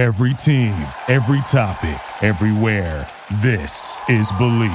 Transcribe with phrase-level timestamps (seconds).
[0.00, 0.72] Every team,
[1.08, 3.06] every topic, everywhere.
[3.42, 4.70] This is Believe.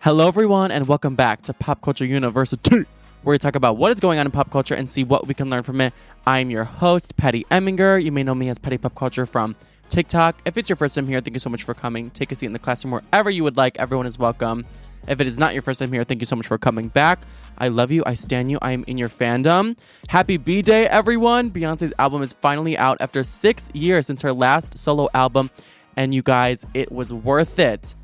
[0.00, 2.84] Hello, everyone, and welcome back to Pop Culture University,
[3.22, 5.34] where we talk about what is going on in pop culture and see what we
[5.34, 5.92] can learn from it.
[6.26, 8.02] I'm your host, Patty Eminger.
[8.02, 9.56] You may know me as Patty Pop Culture from
[9.88, 10.40] TikTok.
[10.44, 12.10] If it's your first time here, thank you so much for coming.
[12.10, 13.78] Take a seat in the classroom wherever you would like.
[13.78, 14.64] Everyone is welcome.
[15.08, 17.18] If it is not your first time here, thank you so much for coming back.
[17.58, 18.02] I love you.
[18.06, 18.58] I stand you.
[18.62, 19.76] I am in your fandom.
[20.08, 21.50] Happy B Day, everyone.
[21.50, 25.50] Beyonce's album is finally out after six years since her last solo album.
[25.96, 27.94] And you guys, it was worth it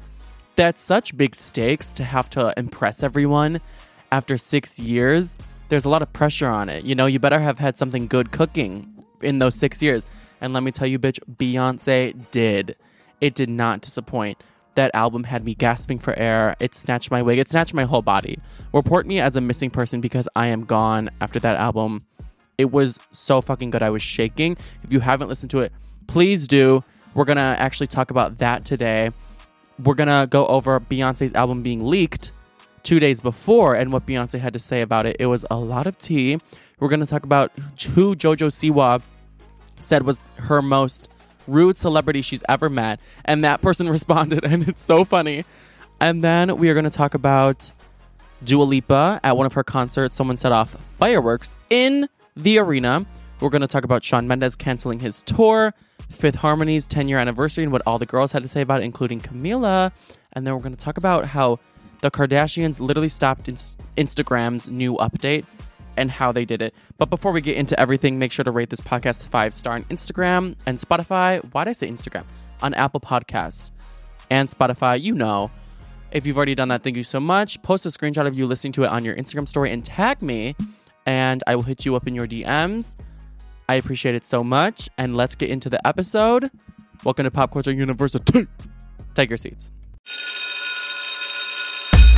[0.58, 3.60] that's such big stakes to have to impress everyone
[4.12, 5.36] after six years.
[5.68, 6.84] There's a lot of pressure on it.
[6.84, 10.06] You know, you better have had something good cooking in those six years.
[10.40, 12.76] And let me tell you, bitch, Beyonce did.
[13.20, 14.42] It did not disappoint.
[14.76, 16.54] That album had me gasping for air.
[16.60, 17.38] It snatched my wig.
[17.38, 18.38] It snatched my whole body.
[18.72, 22.00] Report me as a missing person because I am gone after that album.
[22.56, 23.82] It was so fucking good.
[23.82, 24.56] I was shaking.
[24.84, 25.72] If you haven't listened to it,
[26.06, 26.84] please do.
[27.14, 29.10] We're to actually talk about that today
[29.84, 32.32] we're gonna go over Beyonce's album being leaked
[32.82, 35.16] two days before and what Beyonce had to say about it.
[35.18, 36.38] It was a lot of tea.
[36.80, 37.52] We're gonna talk about
[37.94, 39.02] who JoJo Siwa
[39.78, 41.08] said was her most
[41.46, 45.44] rude celebrity she's ever met, and that person responded, and it's so funny.
[46.00, 47.72] And then we are gonna talk about
[48.44, 50.14] Dua Lipa at one of her concerts.
[50.14, 53.04] Someone set off fireworks in the arena.
[53.40, 55.74] We're gonna talk about Shawn Mendes canceling his tour.
[56.08, 58.84] Fifth Harmony's 10 year anniversary and what all the girls had to say about it,
[58.84, 59.92] including Camila.
[60.32, 61.58] And then we're going to talk about how
[62.00, 63.54] the Kardashians literally stopped in-
[63.96, 65.44] Instagram's new update
[65.96, 66.74] and how they did it.
[66.96, 69.84] But before we get into everything, make sure to rate this podcast five star on
[69.84, 71.42] Instagram and Spotify.
[71.52, 72.24] Why did I say Instagram?
[72.62, 73.70] On Apple Podcasts
[74.30, 75.00] and Spotify.
[75.00, 75.50] You know.
[76.10, 77.60] If you've already done that, thank you so much.
[77.62, 80.56] Post a screenshot of you listening to it on your Instagram story and tag me,
[81.04, 82.96] and I will hit you up in your DMs.
[83.68, 84.88] I appreciate it so much.
[84.96, 86.50] And let's get into the episode.
[87.04, 88.46] Welcome to Pop Culture University.
[89.14, 89.70] Take your seats.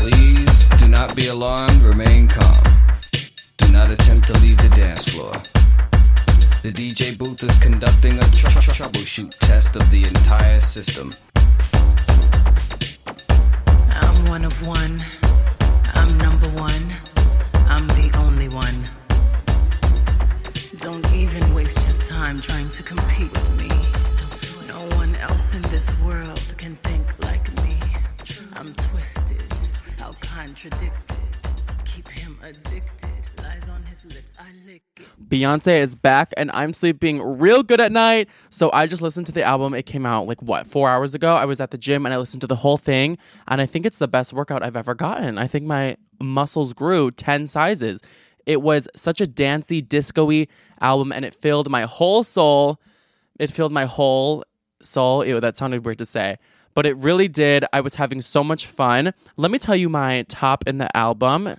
[0.01, 2.65] Please do not be alarmed, remain calm.
[3.59, 5.33] Do not attempt to leave the dance floor.
[6.63, 11.13] The DJ booth is conducting a tr- tr- troubleshoot test of the entire system.
[13.07, 15.03] I'm one of one.
[15.95, 16.95] I'm number one.
[17.69, 18.79] I'm the only one.
[20.79, 23.69] Don't even waste your time trying to compete with me.
[24.67, 27.00] No one else in this world can think
[35.29, 38.31] Beyonce is back and I'm sleeping real good at night.
[38.49, 39.75] So I just listened to the album.
[39.75, 41.35] It came out like what, four hours ago?
[41.35, 43.19] I was at the gym and I listened to the whole thing.
[43.49, 45.37] And I think it's the best workout I've ever gotten.
[45.37, 48.01] I think my muscles grew 10 sizes.
[48.47, 50.47] It was such a dancey, disco-y
[50.81, 52.81] album, and it filled my whole soul.
[53.39, 54.43] It filled my whole
[54.81, 55.23] soul.
[55.23, 56.39] Ew, that sounded weird to say.
[56.75, 57.65] But it really did.
[57.73, 59.13] I was having so much fun.
[59.37, 61.57] Let me tell you my top in the album.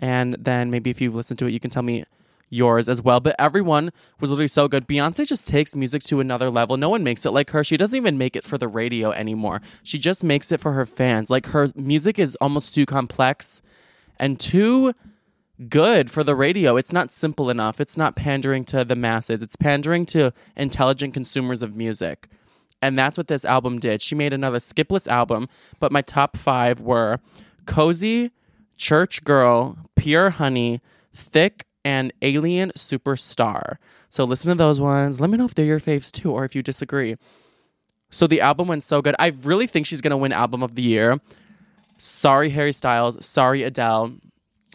[0.00, 2.04] And then maybe if you've listened to it, you can tell me
[2.48, 3.20] yours as well.
[3.20, 4.86] But everyone was literally so good.
[4.86, 6.76] Beyonce just takes music to another level.
[6.76, 7.64] No one makes it like her.
[7.64, 9.60] She doesn't even make it for the radio anymore.
[9.82, 11.30] She just makes it for her fans.
[11.30, 13.62] Like her music is almost too complex
[14.18, 14.94] and too
[15.68, 16.76] good for the radio.
[16.76, 17.80] It's not simple enough.
[17.80, 19.42] It's not pandering to the masses.
[19.42, 22.28] It's pandering to intelligent consumers of music.
[22.86, 24.00] And that's what this album did.
[24.00, 25.48] She made another skipless album,
[25.80, 27.18] but my top five were
[27.66, 28.30] Cozy,
[28.76, 30.80] Church Girl, Pure Honey,
[31.12, 33.78] Thick, and Alien Superstar.
[34.08, 35.18] So listen to those ones.
[35.18, 37.16] Let me know if they're your faves too, or if you disagree.
[38.10, 39.16] So the album went so good.
[39.18, 41.20] I really think she's gonna win Album of the Year.
[41.98, 43.26] Sorry, Harry Styles.
[43.26, 44.12] Sorry, Adele.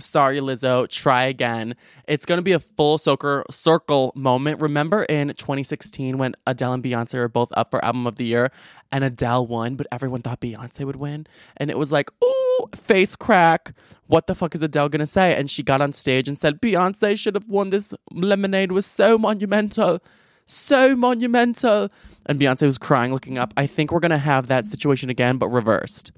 [0.02, 0.90] Sorry, Lizzo.
[0.90, 1.76] Try again.
[2.08, 4.62] It's going to be a full circle circle moment.
[4.62, 8.52] Remember in 2016 when Adele and Beyonce were both up for Album of the Year,
[8.92, 11.26] and Adele won, but everyone thought Beyonce would win,
[11.58, 13.74] and it was like, ooh, face crack.
[14.08, 15.36] What the fuck is Adele gonna say?
[15.36, 17.70] And she got on stage and said, Beyonce should have won.
[17.70, 20.00] This lemonade was so monumental,
[20.46, 21.90] so monumental.
[22.26, 23.54] And Beyonce was crying, looking up.
[23.56, 26.12] I think we're gonna have that situation again, but reversed.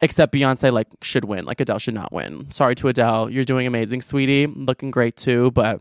[0.00, 1.46] Except Beyonce like should win.
[1.46, 2.50] Like Adele should not win.
[2.50, 3.30] Sorry to Adele.
[3.30, 4.46] You're doing amazing, sweetie.
[4.46, 5.80] Looking great too, but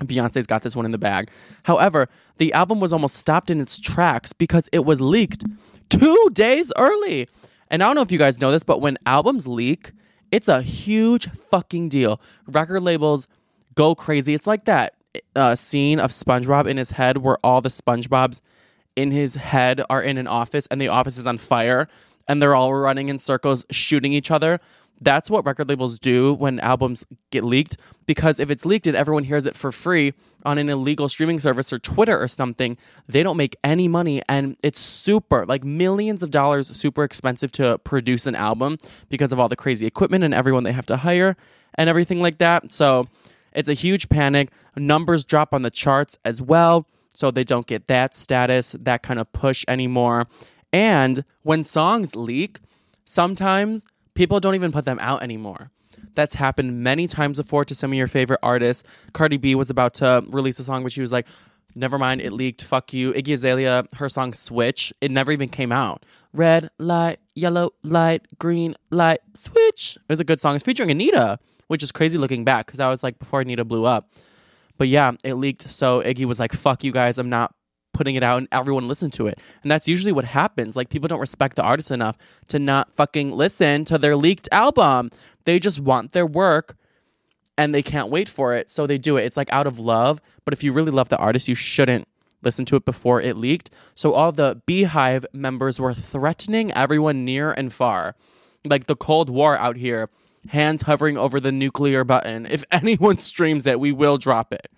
[0.00, 1.30] Beyonce's got this one in the bag.
[1.64, 2.08] However,
[2.38, 5.44] the album was almost stopped in its tracks because it was leaked
[5.90, 7.28] two days early.
[7.68, 9.92] And I don't know if you guys know this, but when albums leak,
[10.32, 12.20] it's a huge fucking deal.
[12.46, 13.28] Record labels
[13.74, 14.34] go crazy.
[14.34, 14.94] It's like that
[15.36, 18.40] uh, scene of SpongeBob in his head where all the SpongeBobs
[18.96, 21.88] in his head are in an office and the office is on fire
[22.30, 24.60] and they're all running in circles shooting each other.
[25.00, 29.24] That's what record labels do when albums get leaked because if it's leaked and everyone
[29.24, 30.12] hears it for free
[30.44, 32.76] on an illegal streaming service or Twitter or something,
[33.08, 37.78] they don't make any money and it's super like millions of dollars super expensive to
[37.78, 38.78] produce an album
[39.08, 41.36] because of all the crazy equipment and everyone they have to hire
[41.74, 42.70] and everything like that.
[42.70, 43.08] So
[43.52, 44.50] it's a huge panic.
[44.76, 49.18] Numbers drop on the charts as well, so they don't get that status, that kind
[49.18, 50.28] of push anymore.
[50.72, 52.60] And when songs leak,
[53.04, 53.84] sometimes
[54.14, 55.70] people don't even put them out anymore.
[56.14, 58.88] That's happened many times before to some of your favorite artists.
[59.12, 61.26] Cardi B was about to release a song, but she was like,
[61.74, 62.64] Never mind, it leaked.
[62.64, 63.12] Fuck you.
[63.12, 66.04] Iggy Azalea, her song Switch, it never even came out.
[66.32, 69.96] Red light, yellow light, green light, switch.
[69.96, 70.54] It was a good song.
[70.54, 71.38] It's featuring Anitta,
[71.68, 74.12] which is crazy looking back because I was like before Anitta blew up.
[74.78, 75.70] But yeah, it leaked.
[75.70, 77.54] So Iggy was like, fuck you guys, I'm not
[78.00, 79.38] putting it out and everyone listened to it.
[79.62, 80.74] And that's usually what happens.
[80.74, 82.16] Like people don't respect the artist enough
[82.48, 85.10] to not fucking listen to their leaked album.
[85.44, 86.78] They just want their work
[87.58, 88.70] and they can't wait for it.
[88.70, 89.24] So they do it.
[89.24, 90.22] It's like out of love.
[90.46, 92.08] But if you really love the artist, you shouldn't
[92.40, 93.68] listen to it before it leaked.
[93.94, 98.16] So all the Beehive members were threatening everyone near and far.
[98.64, 100.08] Like the Cold War out here,
[100.48, 102.46] hands hovering over the nuclear button.
[102.46, 104.68] If anyone streams it, we will drop it.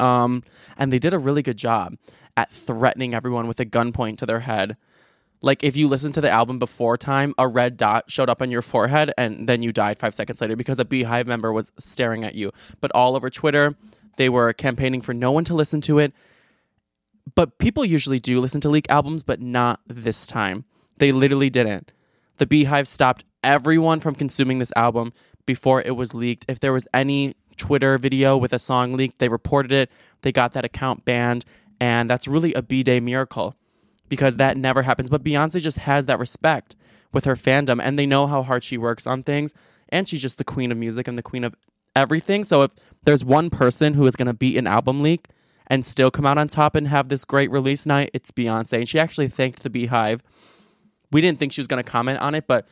[0.00, 0.42] Um,
[0.76, 1.96] and they did a really good job
[2.36, 4.76] at threatening everyone with a gunpoint to their head.
[5.40, 8.50] Like if you listen to the album before time, a red dot showed up on
[8.50, 12.24] your forehead and then you died five seconds later because a Beehive member was staring
[12.24, 12.52] at you.
[12.80, 13.76] But all over Twitter,
[14.16, 16.12] they were campaigning for no one to listen to it.
[17.34, 20.64] But people usually do listen to leak albums, but not this time.
[20.96, 21.92] They literally didn't.
[22.38, 25.12] The Beehive stopped everyone from consuming this album
[25.46, 26.46] before it was leaked.
[26.48, 29.18] If there was any Twitter video with a song leak.
[29.18, 29.90] they reported it,
[30.22, 31.44] they got that account banned,
[31.80, 33.54] and that's really a B Day miracle
[34.08, 35.10] because that never happens.
[35.10, 36.76] But Beyonce just has that respect
[37.12, 39.54] with her fandom, and they know how hard she works on things,
[39.88, 41.54] and she's just the queen of music and the queen of
[41.94, 42.44] everything.
[42.44, 42.72] So if
[43.04, 45.28] there's one person who is going to beat an album leak
[45.66, 48.78] and still come out on top and have this great release night, it's Beyonce.
[48.78, 50.22] And she actually thanked the Beehive.
[51.10, 52.66] We didn't think she was going to comment on it, but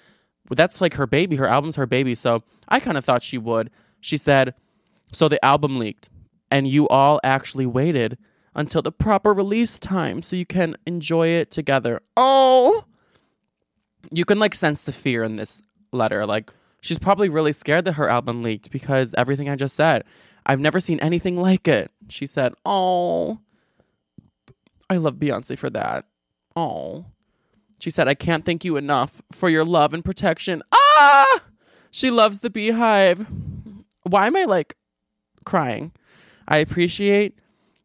[0.51, 1.37] that's like her baby.
[1.37, 2.15] Her album's her baby.
[2.15, 3.71] So I kind of thought she would.
[4.01, 4.55] She said,
[5.13, 6.09] So the album leaked,
[6.51, 8.19] and you all actually waited
[8.55, 12.01] until the proper release time so you can enjoy it together.
[12.17, 12.85] Oh,
[14.11, 15.63] you can like sense the fear in this
[15.93, 16.27] letter.
[16.27, 20.05] Like, she's probably really scared that her album leaked because everything I just said.
[20.45, 21.91] I've never seen anything like it.
[22.09, 23.41] She said, Oh,
[24.89, 26.07] I love Beyonce for that.
[26.55, 27.07] Oh.
[27.79, 30.63] She said, I can't thank you enough for your love and protection.
[30.73, 31.43] Ah!
[31.91, 33.27] She loves the beehive.
[34.05, 34.77] Why am I like
[35.47, 35.93] crying?
[36.47, 37.39] I appreciate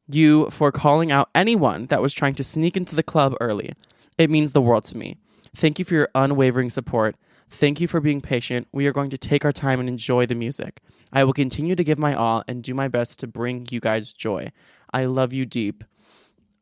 [0.08, 3.72] you for calling out anyone that was trying to sneak into the club early.
[4.18, 5.18] It means the world to me.
[5.56, 7.16] Thank you for your unwavering support.
[7.50, 8.68] Thank you for being patient.
[8.72, 10.80] We are going to take our time and enjoy the music.
[11.12, 14.14] I will continue to give my all and do my best to bring you guys
[14.14, 14.52] joy.
[14.94, 15.84] I love you deep.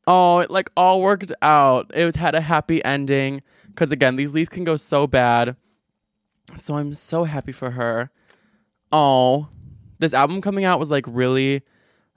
[0.07, 1.91] Oh, it like all worked out.
[1.93, 3.43] It had a happy ending.
[3.67, 5.55] Because again, these leaks can go so bad.
[6.55, 8.09] So I'm so happy for her.
[8.91, 9.49] Oh,
[9.99, 11.61] this album coming out was like really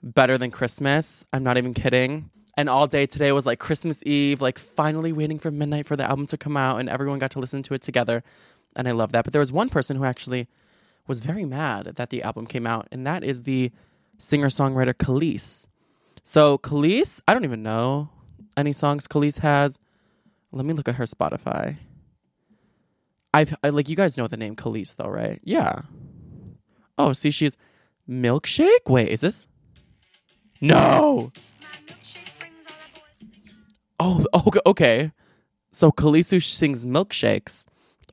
[0.01, 1.23] better than Christmas.
[1.31, 2.29] I'm not even kidding.
[2.55, 6.09] And all day today was like Christmas Eve, like finally waiting for midnight for the
[6.09, 8.23] album to come out, and everyone got to listen to it together.
[8.75, 9.23] And I love that.
[9.23, 10.47] But there was one person who actually
[11.07, 13.71] was very mad that the album came out, and that is the
[14.17, 15.65] singer songwriter Kelis.
[16.23, 18.09] So Kelis, I don't even know
[18.55, 19.79] any songs Kelis has.
[20.51, 21.77] Let me look at her Spotify.
[23.33, 25.41] I've I, like you guys know the name Kelis though, right?
[25.43, 25.81] Yeah.
[26.97, 27.57] Oh, see, she's
[28.09, 28.87] milkshake.
[28.87, 29.47] Wait, is this?
[30.61, 31.31] No.
[33.99, 34.25] Oh,
[34.65, 35.11] okay.
[35.71, 37.65] So Kalisu sings milkshakes.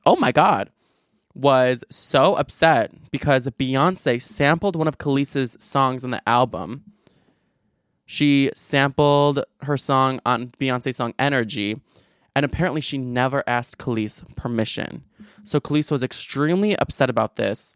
[0.05, 0.69] Oh my god.
[1.33, 6.83] Was so upset because Beyonce sampled one of Kelis's songs on the album.
[8.05, 11.79] She sampled her song on Beyonce's song Energy,
[12.35, 15.05] and apparently she never asked Kelis permission.
[15.43, 17.73] So Kelis was extremely upset about this.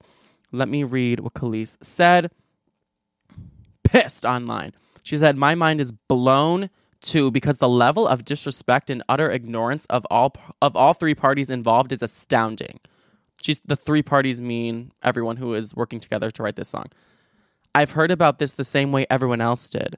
[0.55, 2.31] Let me read what Kelis said.
[3.83, 4.73] Pissed online.
[5.03, 6.69] She said, My mind is blown
[7.01, 11.49] too because the level of disrespect and utter ignorance of all of all three parties
[11.49, 12.79] involved is astounding.
[13.41, 16.85] She's the three parties mean everyone who is working together to write this song.
[17.75, 19.97] I've heard about this the same way everyone else did.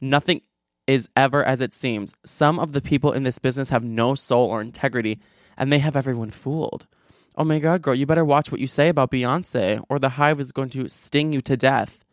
[0.00, 0.40] Nothing
[0.86, 2.14] is ever as it seems.
[2.24, 5.20] Some of the people in this business have no soul or integrity,
[5.56, 6.86] and they have everyone fooled.
[7.34, 10.38] Oh my god, girl, you better watch what you say about Beyonce, or the hive
[10.38, 12.04] is going to sting you to death.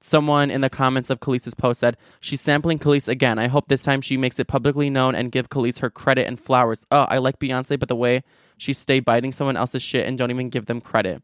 [0.00, 3.38] Someone in the comments of Kelis's post said, She's sampling Kelis again.
[3.38, 6.40] I hope this time she makes it publicly known and give Kelis her credit and
[6.40, 6.84] flowers.
[6.90, 8.22] Oh, I like Beyonce, but the way
[8.56, 11.22] she stay biting someone else's shit and don't even give them credit.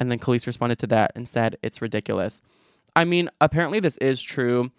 [0.00, 2.42] And then Kelis responded to that and said, It's ridiculous.
[2.96, 4.72] I mean, apparently this is true.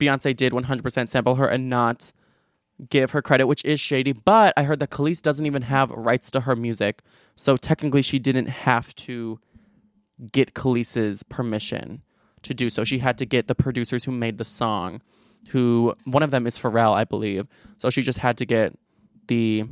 [0.00, 2.10] Beyonce did 100% sample her and not
[2.90, 4.12] give her credit, which is shady.
[4.12, 7.02] But I heard that Kelis doesn't even have rights to her music.
[7.34, 9.38] So technically, she didn't have to
[10.32, 12.02] get Kelis's permission
[12.42, 12.84] to do so.
[12.84, 15.02] She had to get the producers who made the song,
[15.48, 17.46] who one of them is Pharrell, I believe.
[17.78, 18.78] So she just had to get
[19.28, 19.64] the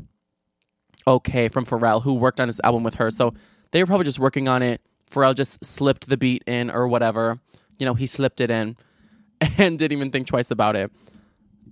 [1.07, 3.11] okay from Pharrell, who worked on this album with her.
[3.11, 3.35] So
[3.71, 4.81] they were probably just working on it.
[5.11, 7.39] Pharrell just slipped the beat in or whatever.
[7.79, 8.77] You know, he slipped it in
[9.59, 10.91] and didn't even think twice about it.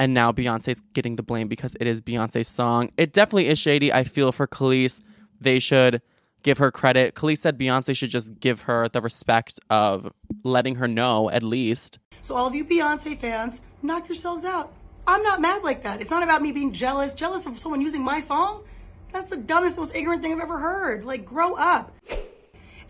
[0.03, 2.91] And now Beyonce's getting the blame because it is Beyonce's song.
[2.97, 3.93] It definitely is shady.
[3.93, 5.01] I feel for Kelis.
[5.41, 6.03] They should
[6.43, 7.15] give her credit.
[7.15, 12.01] Kelis said Beyonce should just give her the respect of letting her know at least.
[12.21, 14.73] So all of you Beyonce fans, knock yourselves out.
[15.07, 16.01] I'm not mad like that.
[16.01, 18.65] It's not about me being jealous, jealous of someone using my song.
[19.13, 21.05] That's the dumbest, most ignorant thing I've ever heard.
[21.05, 21.95] Like, grow up.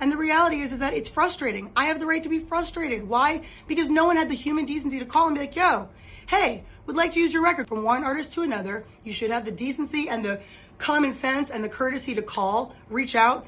[0.00, 1.72] And the reality is, is that it's frustrating.
[1.76, 3.06] I have the right to be frustrated.
[3.06, 3.42] Why?
[3.68, 5.90] Because no one had the human decency to call and be like, yo,
[6.26, 8.84] hey, would like to use your record from one artist to another.
[9.04, 10.40] You should have the decency and the
[10.78, 13.46] common sense and the courtesy to call, reach out,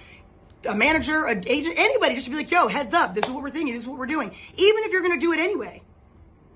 [0.67, 3.51] a manager, an agent, anybody just be like, yo, heads up, this is what we're
[3.51, 4.35] thinking, this is what we're doing.
[4.57, 5.83] Even if you're gonna do it anyway.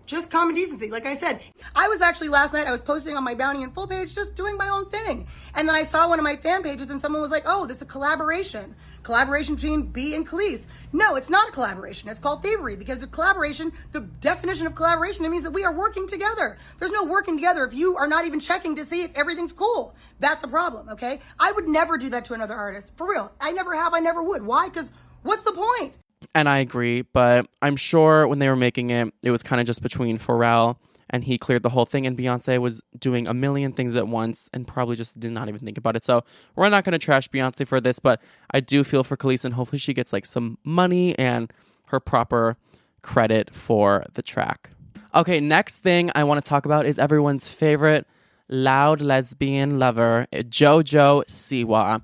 [0.08, 0.90] Just common decency.
[0.90, 1.42] Like I said,
[1.76, 4.34] I was actually last night, I was posting on my Bounty and Full page, just
[4.34, 5.26] doing my own thing.
[5.54, 7.82] And then I saw one of my fan pages and someone was like, oh, that's
[7.82, 8.74] a collaboration.
[9.02, 10.66] Collaboration between B and Kelis.
[10.94, 12.08] No, it's not a collaboration.
[12.08, 15.74] It's called thievery because the collaboration, the definition of collaboration, it means that we are
[15.74, 16.56] working together.
[16.78, 19.94] There's no working together if you are not even checking to see if everything's cool.
[20.20, 21.20] That's a problem, okay?
[21.38, 22.92] I would never do that to another artist.
[22.96, 23.30] For real.
[23.42, 24.42] I never have, I never would.
[24.42, 24.70] Why?
[24.70, 24.90] Because
[25.22, 25.92] what's the point?
[26.34, 29.66] And I agree, but I'm sure when they were making it, it was kind of
[29.66, 30.76] just between Pharrell
[31.10, 34.50] and he cleared the whole thing, and Beyonce was doing a million things at once
[34.52, 36.04] and probably just did not even think about it.
[36.04, 36.22] So
[36.54, 38.20] we're not going to trash Beyonce for this, but
[38.50, 41.50] I do feel for Kelis, and hopefully she gets like some money and
[41.86, 42.58] her proper
[43.02, 44.70] credit for the track.
[45.14, 48.06] Okay, next thing I want to talk about is everyone's favorite
[48.50, 52.02] loud lesbian lover, JoJo Siwa.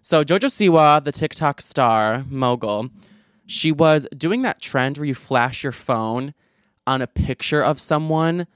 [0.00, 2.88] So JoJo Siwa, the TikTok star mogul,
[3.46, 6.34] she was doing that trend where you flash your phone
[6.86, 8.46] on a picture of someone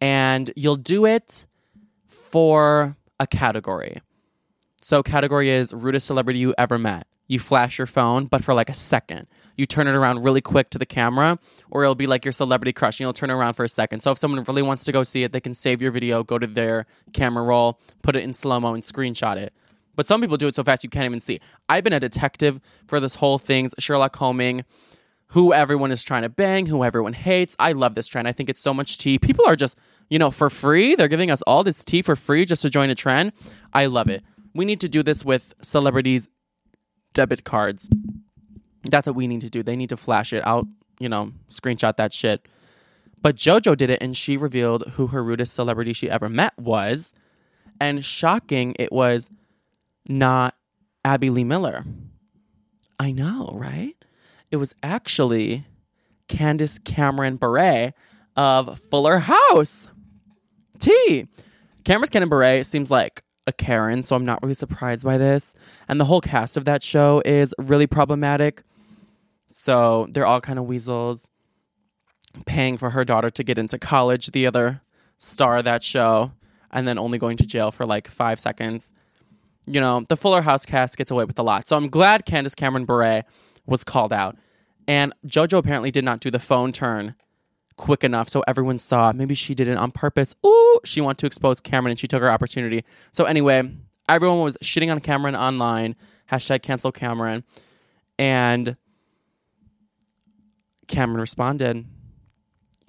[0.00, 1.46] and you'll do it
[2.08, 4.02] for a category.
[4.82, 7.06] So, category is rudest celebrity you ever met.
[7.26, 9.26] You flash your phone, but for like a second.
[9.56, 11.38] You turn it around really quick to the camera,
[11.70, 14.00] or it'll be like your celebrity crush, and you'll turn around for a second.
[14.00, 16.38] So, if someone really wants to go see it, they can save your video, go
[16.38, 16.84] to their
[17.14, 19.54] camera roll, put it in slow mo, and screenshot it.
[19.96, 21.40] But some people do it so fast you can't even see.
[21.68, 24.64] I've been a detective for this whole thing, Sherlock Homing,
[25.28, 27.56] who everyone is trying to bang, who everyone hates.
[27.58, 28.28] I love this trend.
[28.28, 29.18] I think it's so much tea.
[29.18, 29.76] People are just,
[30.08, 30.94] you know, for free.
[30.94, 33.32] They're giving us all this tea for free just to join a trend.
[33.72, 34.22] I love it.
[34.54, 36.28] We need to do this with celebrities'
[37.12, 37.88] debit cards.
[38.84, 39.62] That's what we need to do.
[39.62, 40.66] They need to flash it out,
[41.00, 42.46] you know, screenshot that shit.
[43.20, 47.14] But JoJo did it and she revealed who her rudest celebrity she ever met was.
[47.80, 49.30] And shocking, it was
[50.08, 50.56] not
[51.04, 51.84] Abby Lee Miller.
[52.98, 53.96] I know, right?
[54.50, 55.66] It was actually
[56.28, 57.92] Candace Cameron Bure
[58.36, 59.88] of Fuller House.
[60.78, 61.26] T.
[61.84, 65.54] Candace Cameron Bure seems like a Karen, so I'm not really surprised by this.
[65.88, 68.62] And the whole cast of that show is really problematic.
[69.48, 71.28] So they're all kind of weasels
[72.46, 74.80] paying for her daughter to get into college, the other
[75.18, 76.32] star of that show,
[76.70, 78.92] and then only going to jail for like five seconds
[79.66, 81.68] you know, the Fuller House cast gets away with a lot.
[81.68, 83.22] So I'm glad Candace Cameron Bure
[83.66, 84.36] was called out.
[84.86, 87.14] And JoJo apparently did not do the phone turn
[87.76, 90.34] quick enough so everyone saw maybe she did it on purpose.
[90.46, 92.84] Ooh, she wanted to expose Cameron and she took her opportunity.
[93.12, 93.70] So anyway,
[94.08, 95.96] everyone was shitting on Cameron online.
[96.30, 97.44] Hashtag cancel Cameron.
[98.18, 98.76] And
[100.86, 101.86] Cameron responded.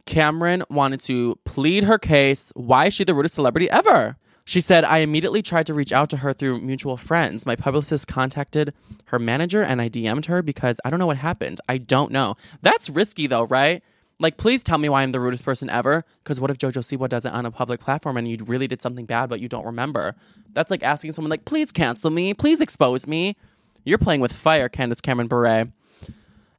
[0.05, 2.51] Cameron wanted to plead her case.
[2.55, 4.17] Why is she the rudest celebrity ever?
[4.47, 7.47] She said, I immediately tried to reach out to her through mutual friends.
[7.47, 8.73] My publicist contacted
[9.05, 11.59] her manager and I DM'd her because I don't know what happened.
[11.67, 12.35] I don't know.
[12.61, 13.83] That's risky though, right?
[14.19, 16.05] Like, please tell me why I'm the rudest person ever.
[16.23, 18.81] Because what if JoJo Siwa does it on a public platform and you really did
[18.81, 20.15] something bad but you don't remember?
[20.53, 23.35] That's like asking someone, like, please cancel me, please expose me.
[23.83, 25.67] You're playing with fire, Candace Cameron Bure.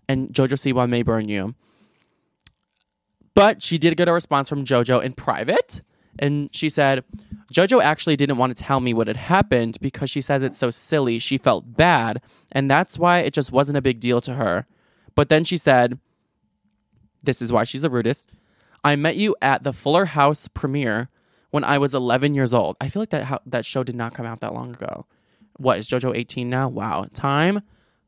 [0.09, 1.55] And JoJo Siwa may burn you.
[3.35, 5.83] But she did get a response from JoJo in private.
[6.19, 7.05] And she said,
[7.53, 10.71] JoJo actually didn't want to tell me what had happened because she says it's so
[10.71, 11.19] silly.
[11.19, 12.21] She felt bad.
[12.53, 14.67] And that's why it just wasn't a big deal to her.
[15.15, 15.99] But then she said,
[17.23, 18.29] This is why she's the rudest.
[18.85, 21.09] I met you at the Fuller House premiere
[21.51, 22.77] when I was 11 years old.
[22.81, 25.07] I feel like that ho- that show did not come out that long ago.
[25.57, 26.69] What is JoJo 18 now?
[26.69, 27.63] Wow, time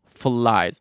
[0.05, 0.81] flies.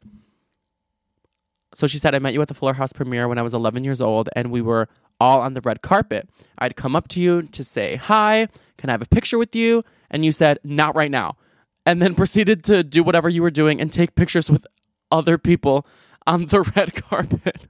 [1.74, 3.84] So she said, I met you at the Fuller House premiere when I was 11
[3.84, 4.88] years old, and we were
[5.20, 6.30] all on the red carpet.
[6.58, 8.48] I'd come up to you to say, Hi,
[8.78, 9.84] can I have a picture with you?
[10.10, 11.38] And you said, Not right now.
[11.86, 14.66] And then proceeded to do whatever you were doing and take pictures with
[15.12, 15.86] other people
[16.26, 17.68] on the red carpet.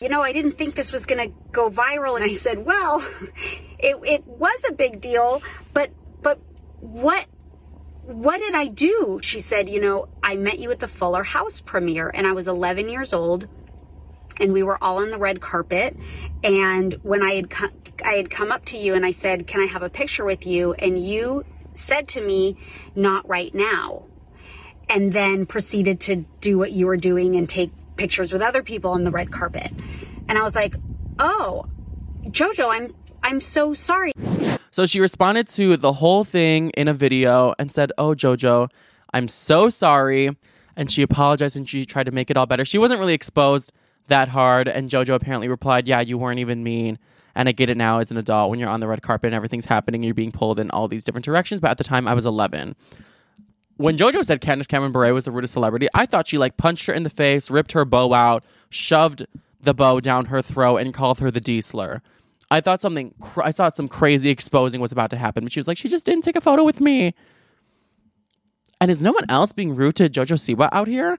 [0.00, 2.16] you know, I didn't think this was going to go viral.
[2.16, 3.00] And I said, well,
[3.78, 5.42] it, it was a big deal,
[5.72, 5.90] but,
[6.22, 6.38] but
[6.80, 7.26] what,
[8.02, 9.20] what did I do?
[9.22, 12.46] She said, you know, I met you at the Fuller House premiere and I was
[12.46, 13.48] 11 years old
[14.40, 15.96] and we were all on the red carpet.
[16.42, 17.70] And when I had, co-
[18.04, 20.46] I had come up to you and I said, can I have a picture with
[20.46, 20.74] you?
[20.74, 22.56] And you said to me,
[22.94, 24.04] not right now.
[24.88, 28.92] And then proceeded to do what you were doing and take pictures with other people
[28.92, 29.70] on the red carpet.
[30.28, 30.76] And I was like,
[31.18, 31.66] "Oh,
[32.24, 34.12] Jojo, I'm I'm so sorry."
[34.70, 38.70] So she responded to the whole thing in a video and said, "Oh, Jojo,
[39.12, 40.34] I'm so sorry."
[40.74, 42.64] And she apologized and she tried to make it all better.
[42.64, 43.72] She wasn't really exposed
[44.08, 46.98] that hard, and Jojo apparently replied, "Yeah, you weren't even mean."
[47.34, 49.34] And I get it now as an adult when you're on the red carpet and
[49.34, 51.60] everything's happening, you're being pulled in all these different directions.
[51.60, 52.74] But at the time, I was 11
[53.78, 56.86] when JoJo said Candace Cameron Bure was the rudest celebrity, I thought she like punched
[56.86, 59.24] her in the face, ripped her bow out, shoved
[59.60, 62.02] the bow down her throat, and called her the D slur.
[62.50, 65.60] I thought something, cr- I thought some crazy exposing was about to happen, but she
[65.60, 67.14] was like, she just didn't take a photo with me.
[68.80, 71.18] And is no one else being rude to JoJo Siwa out here?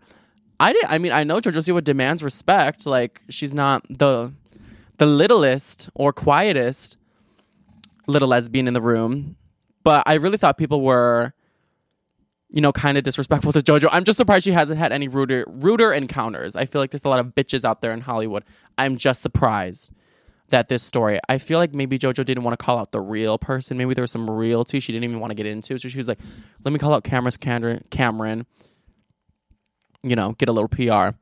[0.59, 0.85] I did.
[0.85, 2.85] I mean, I know JoJo Siwa demands respect.
[2.85, 4.33] Like she's not the
[4.97, 6.97] the littlest or quietest
[8.07, 9.37] little lesbian in the room,
[9.83, 11.33] but I really thought people were
[12.51, 13.89] you know, kind of disrespectful to JoJo.
[13.91, 16.55] I'm just surprised she hasn't had any ruder ruder encounters.
[16.55, 18.43] I feel like there's a lot of bitches out there in Hollywood.
[18.77, 19.91] I'm just surprised
[20.49, 21.19] that this story.
[21.29, 23.77] I feel like maybe JoJo didn't want to call out the real person.
[23.77, 25.77] Maybe there was some realty she didn't even want to get into.
[25.77, 26.19] So she was like,
[26.63, 28.45] "Let me call out Cameron's Cameron."
[30.03, 31.15] You know, get a little PR.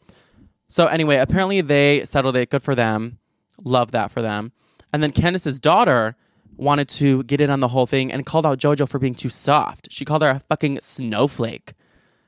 [0.67, 2.49] So anyway, apparently they settled it.
[2.49, 3.19] Good for them.
[3.63, 4.51] Love that for them.
[4.93, 6.15] And then Candace's daughter
[6.55, 9.29] wanted to get in on the whole thing and called out JoJo for being too
[9.29, 9.87] soft.
[9.91, 11.73] She called her a fucking snowflake.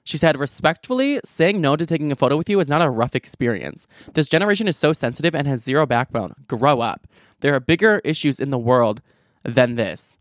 [0.04, 3.16] She said, respectfully, saying no to taking a photo with you is not a rough
[3.16, 3.86] experience.
[4.14, 6.34] This generation is so sensitive and has zero backbone.
[6.48, 7.08] Grow up.
[7.42, 9.02] There are bigger issues in the world
[9.44, 10.18] than this.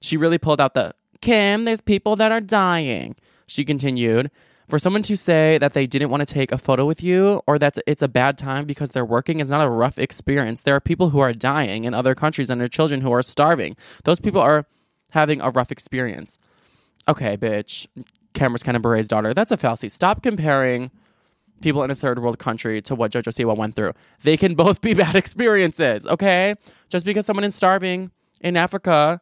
[0.00, 3.14] She really pulled out the Kim, there's people that are dying.
[3.46, 4.30] She continued,
[4.70, 7.58] for someone to say that they didn't want to take a photo with you or
[7.58, 10.62] that it's a bad time because they're working is not a rough experience.
[10.62, 13.76] There are people who are dying in other countries and their children who are starving.
[14.04, 14.66] Those people are
[15.10, 16.38] having a rough experience.
[17.08, 17.88] Okay, bitch.
[18.32, 19.34] Cameras kind of Bure's daughter.
[19.34, 19.88] That's a fallacy.
[19.88, 20.92] Stop comparing
[21.60, 23.92] people in a third world country to what Jojo Siwa went through.
[24.22, 26.54] They can both be bad experiences, okay?
[26.88, 29.20] Just because someone is starving in Africa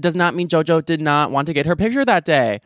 [0.00, 2.60] does not mean Jojo did not want to get her picture that day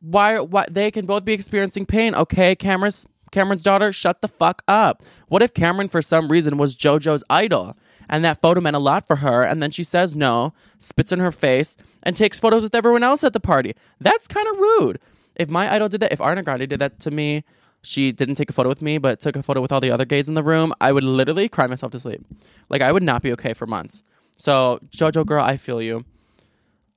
[0.00, 2.14] why why they can both be experiencing pain.
[2.14, 5.02] Okay cameron's cameron's daughter shut the fuck up.
[5.28, 7.76] What if cameron for some reason was jojo's idol?
[8.08, 9.42] And that photo meant a lot for her.
[9.42, 13.22] And then she says no spits in her face and takes photos with everyone else
[13.22, 13.74] at the party.
[14.00, 14.98] That's kind of rude.
[15.36, 17.44] If my idol did that if Ariana Grande did that to me
[17.82, 20.04] she didn't take a photo with me but took a photo with all the other
[20.04, 22.24] gays in the room i would literally cry myself to sleep.
[22.68, 24.02] Like i would not be okay for months.
[24.32, 26.04] So jojo girl i feel you.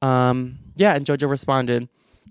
[0.02, 1.88] Um yeah and jojo responded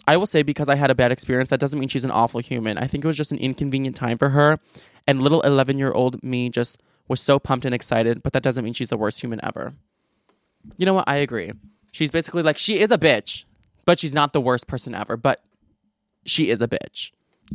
[0.07, 2.40] I will say because I had a bad experience, that doesn't mean she's an awful
[2.40, 2.79] human.
[2.79, 4.59] I think it was just an inconvenient time for her.
[5.07, 8.64] And little 11 year old me just was so pumped and excited, but that doesn't
[8.64, 9.74] mean she's the worst human ever.
[10.76, 11.09] You know what?
[11.09, 11.53] I agree.
[11.92, 13.44] She's basically like, she is a bitch,
[13.85, 15.40] but she's not the worst person ever, but
[16.24, 17.11] she is a bitch.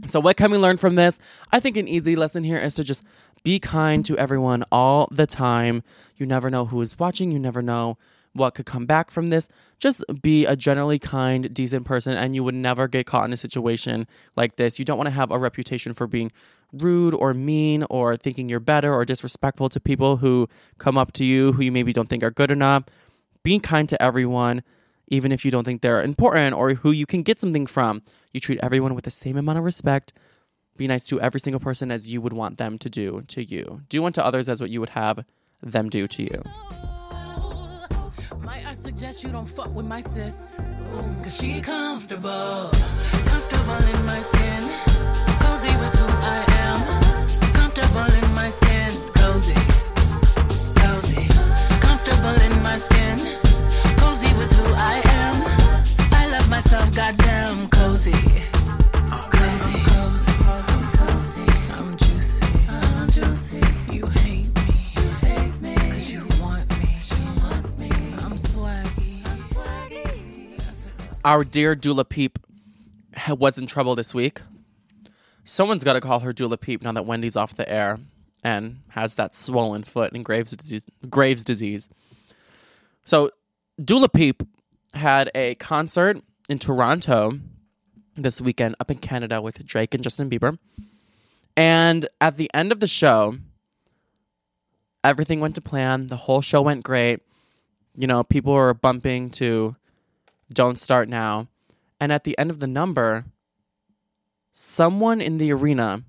[0.07, 1.19] So, what can we learn from this?
[1.53, 3.03] I think an easy lesson here is to just
[3.43, 5.83] be kind to everyone all the time.
[6.17, 7.97] You never know who is watching, you never know
[8.35, 9.47] what could come back from this.
[9.79, 13.37] Just be a generally kind, decent person, and you would never get caught in a
[13.37, 14.77] situation like this.
[14.77, 16.31] You don't want to have a reputation for being
[16.73, 21.23] rude or mean or thinking you're better or disrespectful to people who come up to
[21.23, 22.83] you who you maybe don't think are good enough.
[23.43, 24.63] Being kind to everyone,
[25.07, 28.01] even if you don't think they're important or who you can get something from.
[28.33, 30.11] You treat everyone with the same amount of respect.
[30.75, 33.81] Be nice to every single person as you would want them to do to you.
[33.87, 35.23] Do unto others as what you would have
[35.61, 36.94] them do to you
[38.95, 40.61] suggest you don't fuck with my sis.
[41.23, 42.69] Cause she comfortable,
[43.25, 44.61] comfortable in my skin.
[45.41, 46.79] Cozy with who I am,
[47.53, 48.91] comfortable in my skin.
[49.15, 49.55] Cozy,
[50.75, 51.27] cozy,
[51.81, 53.17] comfortable in my skin.
[53.97, 55.35] Cozy with who I am.
[56.13, 58.54] I love myself, goddamn cozy.
[71.25, 72.37] Our dear Dula Peep
[73.27, 74.41] was in trouble this week.
[75.43, 77.97] Someone's got to call her Dula Peep now that Wendy's off the air
[78.43, 80.85] and has that swollen foot and Graves disease.
[81.09, 81.89] Graves disease.
[83.05, 83.31] So
[83.83, 84.43] Dula Peep
[84.93, 87.39] had a concert in Toronto
[88.15, 90.59] this weekend up in Canada with Drake and Justin Bieber.
[91.57, 93.39] And at the end of the show,
[95.03, 96.05] everything went to plan.
[96.05, 97.21] The whole show went great.
[97.97, 99.75] You know, people were bumping to
[100.51, 101.47] Don't Start Now.
[101.99, 103.25] And at the end of the number,
[104.51, 106.03] someone in the arena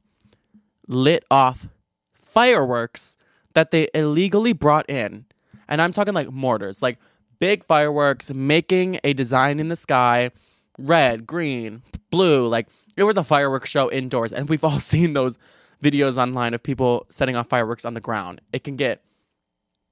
[0.88, 1.68] lit off
[2.14, 3.16] fireworks
[3.55, 5.25] that they illegally brought in.
[5.68, 6.99] And I'm talking like mortars, like
[7.38, 10.31] big fireworks, making a design in the sky
[10.79, 12.46] red, green, blue.
[12.46, 14.33] Like it was a fireworks show indoors.
[14.33, 15.38] And we've all seen those
[15.83, 18.40] videos online of people setting off fireworks on the ground.
[18.53, 19.03] It can get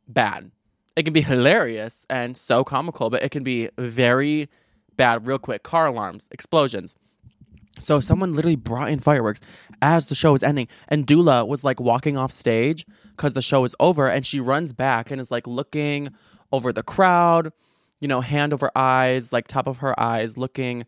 [0.09, 0.51] bad.
[0.97, 4.49] It can be hilarious and so comical, but it can be very
[4.97, 5.63] bad real quick.
[5.63, 6.95] Car alarms, explosions.
[7.81, 9.41] So someone literally brought in fireworks
[9.83, 13.63] as the show was ending, and Dula was like walking off stage because the show
[13.63, 16.11] was over, and she runs back and is like looking
[16.53, 17.53] over the crowd,
[18.01, 20.87] you know, hand over eyes, like top of her eyes, looking.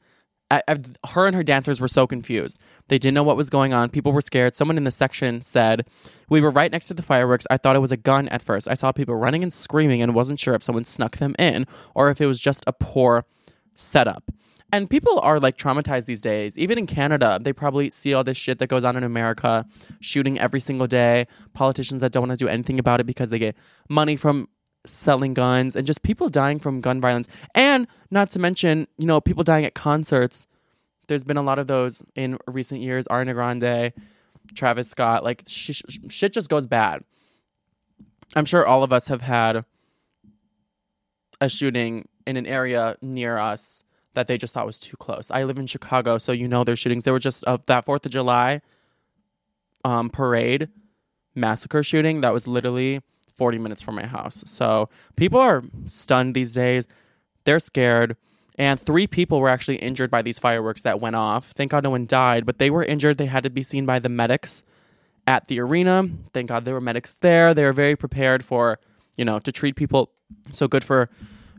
[0.51, 2.59] At, at- her and her dancers were so confused.
[2.89, 3.91] They didn't know what was going on.
[3.91, 4.55] People were scared.
[4.55, 5.89] Someone in the section said,
[6.29, 7.47] "We were right next to the fireworks.
[7.51, 8.69] I thought it was a gun at first.
[8.69, 12.11] I saw people running and screaming, and wasn't sure if someone snuck them in or
[12.11, 13.25] if it was just a poor
[13.75, 14.31] setup."
[14.73, 16.59] And people are like traumatized these days.
[16.59, 19.65] Even in Canada, they probably see all this shit that goes on in America,
[20.01, 23.39] shooting every single day, politicians that don't want to do anything about it because they
[23.39, 23.57] get
[23.89, 24.49] money from
[24.87, 27.29] selling guns, and just people dying from gun violence.
[27.55, 30.46] And not to mention, you know, people dying at concerts.
[31.09, 33.07] There's been a lot of those in recent years.
[33.09, 33.92] Ariana Grande,
[34.55, 37.03] Travis Scott, like sh- sh- shit just goes bad.
[38.35, 39.64] I'm sure all of us have had
[41.40, 43.83] a shooting in an area near us
[44.14, 45.31] that they just thought was too close.
[45.31, 47.05] I live in Chicago, so you know there's shootings.
[47.05, 48.62] There were just uh, that Fourth of July
[49.85, 50.68] um, parade
[51.35, 53.03] massacre shooting that was literally
[53.37, 54.42] 40 minutes from my house.
[54.46, 56.88] So people are stunned these days.
[57.44, 58.16] They're scared.
[58.59, 61.51] And three people were actually injured by these fireworks that went off.
[61.53, 63.18] Thank God no one died, but they were injured.
[63.18, 64.62] They had to be seen by the medics
[65.27, 66.09] at the arena.
[66.33, 67.53] Thank God there were medics there.
[67.53, 68.79] They were very prepared for,
[69.16, 70.11] you know, to treat people.
[70.53, 71.11] So good for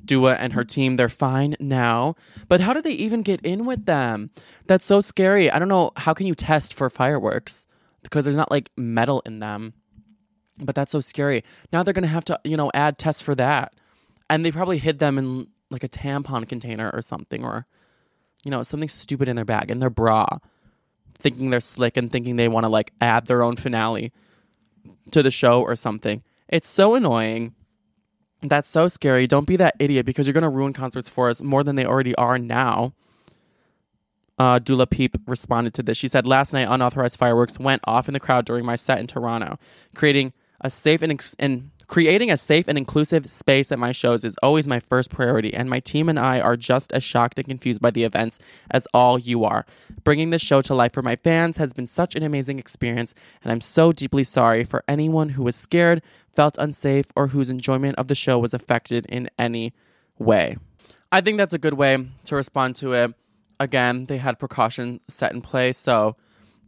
[0.04, 0.96] Dua and her team.
[0.96, 2.16] They're fine now.
[2.48, 4.32] But how did they even get in with them?
[4.66, 5.52] That's so scary.
[5.52, 5.92] I don't know.
[5.98, 7.68] How can you test for fireworks?
[8.02, 9.74] Because there's not like metal in them.
[10.60, 11.44] But that's so scary.
[11.72, 13.74] Now they're going to have to, you know, add tests for that.
[14.30, 17.66] And they probably hid them in like a tampon container or something or,
[18.44, 20.26] you know, something stupid in their bag, in their bra,
[21.18, 24.12] thinking they're slick and thinking they want to like add their own finale
[25.12, 26.24] to the show or something.
[26.48, 27.54] It's so annoying.
[28.42, 29.28] That's so scary.
[29.28, 31.86] Don't be that idiot because you're going to ruin concerts for us more than they
[31.86, 32.94] already are now.
[34.40, 35.98] Uh, Dula Peep responded to this.
[35.98, 39.08] She said, Last night, unauthorized fireworks went off in the crowd during my set in
[39.08, 39.58] Toronto.
[39.96, 44.26] Creating a safe and, ex- and creating a safe and inclusive space at my shows
[44.26, 47.48] is always my first priority, and my team and I are just as shocked and
[47.48, 48.40] confused by the events
[48.72, 49.66] as all you are.
[50.04, 53.52] Bringing this show to life for my fans has been such an amazing experience, and
[53.52, 56.02] I'm so deeply sorry for anyone who was scared,
[56.36, 59.74] felt unsafe, or whose enjoyment of the show was affected in any
[60.20, 60.58] way.
[61.12, 63.14] I think that's a good way to respond to it.
[63.60, 66.16] Again, they had precautions set in place, so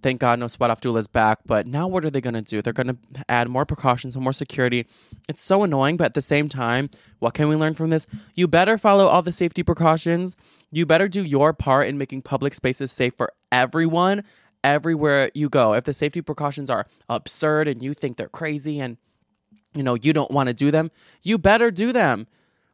[0.01, 1.39] thank God no sweat off Dula's back.
[1.45, 2.61] But now what are they going to do?
[2.61, 4.87] They're going to add more precautions and more security.
[5.27, 8.07] It's so annoying, but at the same time, what can we learn from this?
[8.35, 10.35] You better follow all the safety precautions.
[10.71, 14.23] You better do your part in making public spaces safe for everyone
[14.63, 15.73] everywhere you go.
[15.73, 18.97] If the safety precautions are absurd and you think they're crazy and
[19.73, 22.27] you know you don't want to do them, you better do them.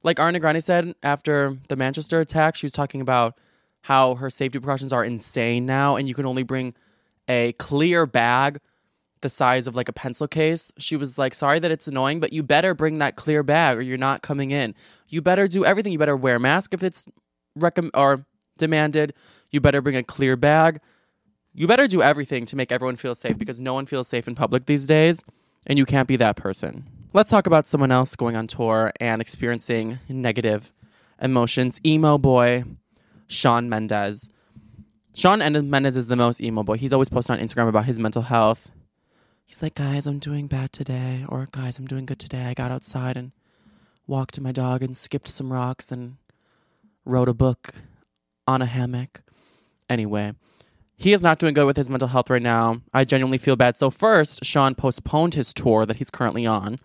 [0.04, 3.38] Like Ariana Grande said after the Manchester attack, she was talking about
[3.82, 6.74] how her safety precautions are insane now, and you can only bring
[7.28, 8.60] a clear bag
[9.22, 10.72] the size of like a pencil case.
[10.78, 13.82] She was like, Sorry that it's annoying, but you better bring that clear bag or
[13.82, 14.76] you're not coming in.
[15.08, 15.92] You better do everything.
[15.92, 17.08] You better wear a mask if it's
[17.58, 18.26] recomm- or
[18.58, 19.14] demanded.
[19.52, 20.80] You better bring a clear bag.
[21.54, 24.36] You better do everything to make everyone feel safe because no one feels safe in
[24.36, 25.24] public these days,
[25.66, 26.86] and you can't be that person.
[27.14, 30.74] Let's talk about someone else going on tour and experiencing negative
[31.22, 31.80] emotions.
[31.86, 32.66] Emo boy
[33.28, 34.30] Shawn Mendes.
[35.16, 36.76] Shawn Mendes is the most emo boy.
[36.76, 38.70] He's always posting on Instagram about his mental health.
[39.46, 42.44] He's like, guys, I'm doing bad today, or guys, I'm doing good today.
[42.44, 43.32] I got outside and
[44.08, 46.18] walked my dog and skipped some rocks and
[47.06, 47.74] wrote a book
[48.46, 49.22] on a hammock.
[49.90, 50.34] Anyway,
[50.98, 52.82] he is not doing good with his mental health right now.
[52.94, 53.78] I genuinely feel bad.
[53.78, 56.78] So, first, Shawn postponed his tour that he's currently on.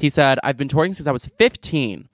[0.00, 2.08] He said, I've been touring since I was 15,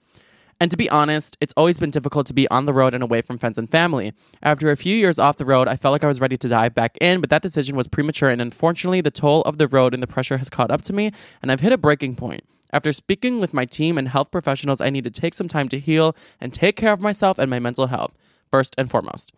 [0.59, 3.21] And to be honest, it's always been difficult to be on the road and away
[3.21, 4.13] from friends and family.
[4.41, 6.73] After a few years off the road, I felt like I was ready to dive
[6.73, 10.01] back in, but that decision was premature, and unfortunately, the toll of the road and
[10.01, 11.11] the pressure has caught up to me,
[11.41, 12.43] and I've hit a breaking point.
[12.71, 15.79] After speaking with my team and health professionals, I need to take some time to
[15.79, 18.13] heal and take care of myself and my mental health,
[18.49, 19.31] first and foremost.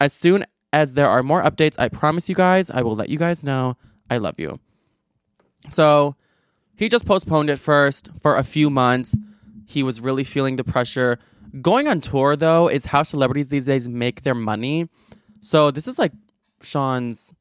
[0.00, 3.18] As soon as there are more updates, I promise you guys, I will let you
[3.18, 3.76] guys know.
[4.08, 4.60] I love you.
[5.68, 6.16] So
[6.74, 9.16] he just postponed it first for a few months.
[9.70, 11.20] He was really feeling the pressure.
[11.62, 14.88] Going on tour, though, is how celebrities these days make their money.
[15.40, 16.10] So this is like
[16.60, 17.32] Shawn's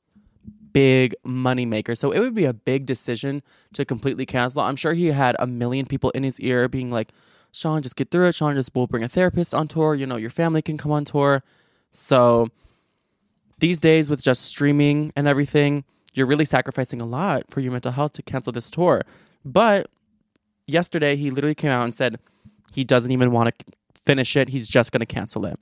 [0.71, 1.95] big money maker.
[1.95, 3.41] So it would be a big decision
[3.73, 4.61] to completely cancel.
[4.61, 7.09] I'm sure he had a million people in his ear being like,
[7.51, 8.35] Shawn, just get through it.
[8.35, 9.95] Shawn, just will bring a therapist on tour.
[9.95, 11.41] You know, your family can come on tour.
[11.89, 12.49] So
[13.57, 17.91] these days, with just streaming and everything, you're really sacrificing a lot for your mental
[17.91, 19.01] health to cancel this tour.
[19.43, 19.89] But
[20.69, 22.19] yesterday, he literally came out and said
[22.73, 23.65] he doesn't even want to
[24.03, 24.49] finish it.
[24.49, 25.59] He's just going to cancel it.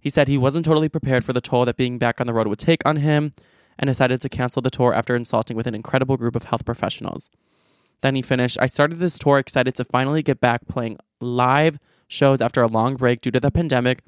[0.00, 2.46] He said he wasn't totally prepared for the toll that being back on the road
[2.46, 3.32] would take on him
[3.78, 7.30] and decided to cancel the tour after insulting with an incredible group of health professionals.
[8.02, 12.40] Then he finished I started this tour excited to finally get back playing live shows
[12.40, 14.02] after a long break due to the pandemic,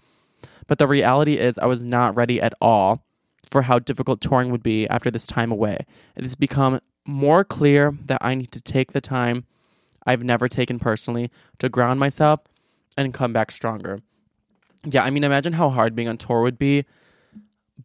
[0.67, 3.05] but the reality is I was not ready at all
[3.51, 5.79] for how difficult touring would be after this time away.
[6.15, 9.47] It has become more clear that I need to take the time
[10.07, 12.41] I've never taken personally to ground myself
[12.97, 14.01] and come back stronger.
[14.85, 16.85] Yeah, I mean, imagine how hard being on tour would be.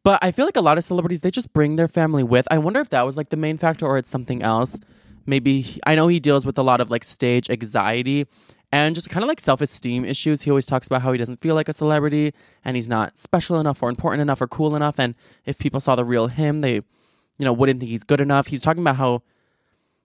[0.03, 2.47] But I feel like a lot of celebrities, they just bring their family with.
[2.49, 4.79] I wonder if that was like the main factor or it's something else.
[5.25, 8.25] Maybe, I know he deals with a lot of like stage anxiety
[8.71, 10.43] and just kind of like self esteem issues.
[10.43, 13.59] He always talks about how he doesn't feel like a celebrity and he's not special
[13.59, 14.97] enough or important enough or cool enough.
[14.97, 15.13] And
[15.45, 18.47] if people saw the real him, they, you know, wouldn't think he's good enough.
[18.47, 19.23] He's talking about how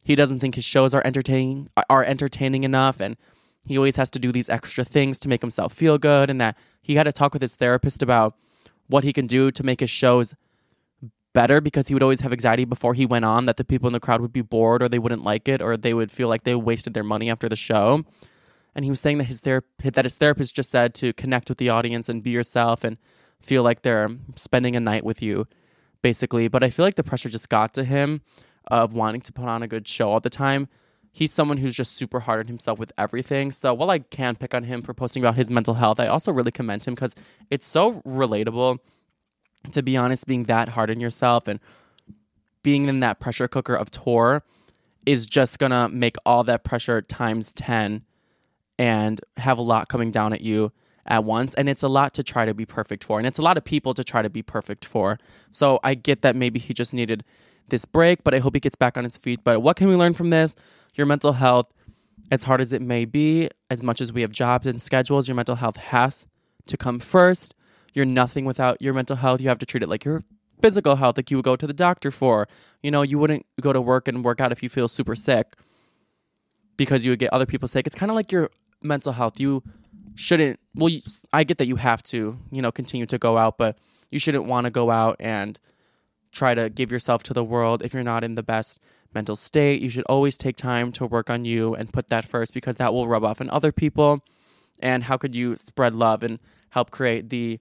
[0.07, 3.17] he doesn't think his shows are entertaining are entertaining enough and
[3.67, 6.57] he always has to do these extra things to make himself feel good and that
[6.81, 8.37] he had to talk with his therapist about
[8.87, 10.37] what he can do to make his shows
[11.33, 13.93] better because he would always have anxiety before he went on that the people in
[13.93, 16.45] the crowd would be bored or they wouldn't like it or they would feel like
[16.45, 18.05] they wasted their money after the show.
[18.77, 21.69] And he was saying that his that his therapist just said to connect with the
[21.69, 22.97] audience and be yourself and
[23.41, 25.49] feel like they're spending a night with you
[26.01, 26.47] basically.
[26.47, 28.23] But i feel like the pressure just got to him
[28.69, 30.69] of wanting to put on a good show all the time.
[31.13, 33.53] He's someone who's just super hard on himself with everything.
[33.53, 36.33] So while i can pick on him for posting about his mental health i also
[36.33, 37.15] really commend him because
[37.51, 38.79] it's so relatable
[39.73, 41.61] to be honest being that hard on yourself and
[42.63, 44.43] being in that pressure cooker of tour
[45.07, 48.03] is just gonna make all that pressure times 10
[48.79, 50.73] and have a lot coming down at you
[51.07, 51.55] at once.
[51.55, 53.65] And it's a lot to try to be perfect for and it's a lot of
[53.65, 55.19] people to try to be perfect for.
[55.51, 57.25] So i get that maybe he just needed
[57.69, 59.41] this break but i hope he gets back on his feet.
[59.45, 60.55] But what can we learn from this?
[60.95, 61.73] Your mental health
[62.31, 65.35] as hard as it may be as much as we have jobs and schedules your
[65.35, 66.27] mental health has
[66.67, 67.55] to come first.
[67.95, 69.41] You're nothing without your mental health.
[69.41, 70.25] You have to treat it like your
[70.61, 72.49] physical health like you would go to the doctor for.
[72.83, 75.55] You know you wouldn't go to work and work out if you feel super sick
[76.77, 77.87] because you would get other people sick.
[77.87, 78.51] It's kind of like your
[78.83, 79.39] mental health.
[79.41, 79.63] You
[80.15, 80.59] shouldn't.
[80.75, 81.03] Well, you,
[81.33, 83.79] I get that you have to, you know, continue to go out, but
[84.11, 85.59] you shouldn't want to go out and
[86.37, 88.79] try to give yourself to the world if you're not in the best
[89.15, 89.81] mental state.
[89.81, 92.93] You should always take time to work on you and put that first because that
[92.93, 94.23] will rub off on other people.
[94.81, 96.39] And how could you spread love and
[96.71, 97.59] help create the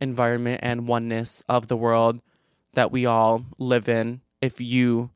[0.00, 2.22] environment and oneness of the world
[2.72, 5.10] that we all live in if you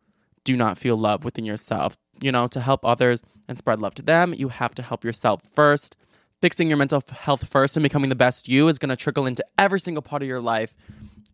[0.45, 1.97] do not feel love within yourself?
[2.21, 5.43] You know, to help others, and spread love to them, you have to help yourself
[5.43, 5.97] first.
[6.41, 9.45] Fixing your mental health first and becoming the best you is going to trickle into
[9.59, 10.75] every single part of your life.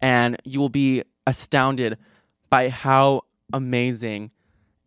[0.01, 1.99] And you will be astounded
[2.51, 4.31] by how amazing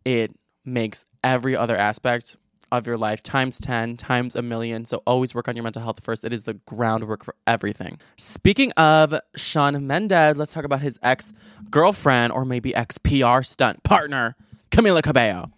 [0.04, 2.36] it makes every other aspect
[2.70, 4.84] of your life times 10, times a million.
[4.84, 6.24] So always work on your mental health first.
[6.24, 7.98] It is the groundwork for everything.
[8.16, 11.32] Speaking of Shawn Mendes, let's talk about his ex
[11.70, 14.36] girlfriend or maybe ex PR stunt partner,
[14.70, 15.50] Camila Cabello.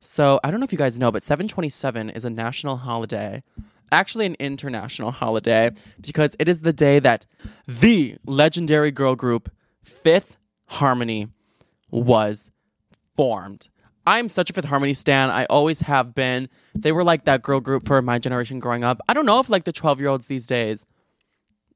[0.00, 3.42] So I don't know if you guys know, but 727 is a national holiday,
[3.90, 7.24] actually an international holiday, because it is the day that
[7.66, 9.50] the legendary girl group
[9.82, 11.28] Fifth Harmony
[11.90, 12.50] was
[13.16, 13.68] formed.
[14.06, 15.30] I'm such a Fifth Harmony stan.
[15.30, 16.48] I always have been.
[16.74, 19.00] They were like that girl group for my generation growing up.
[19.08, 20.86] I don't know if like the 12 year olds these days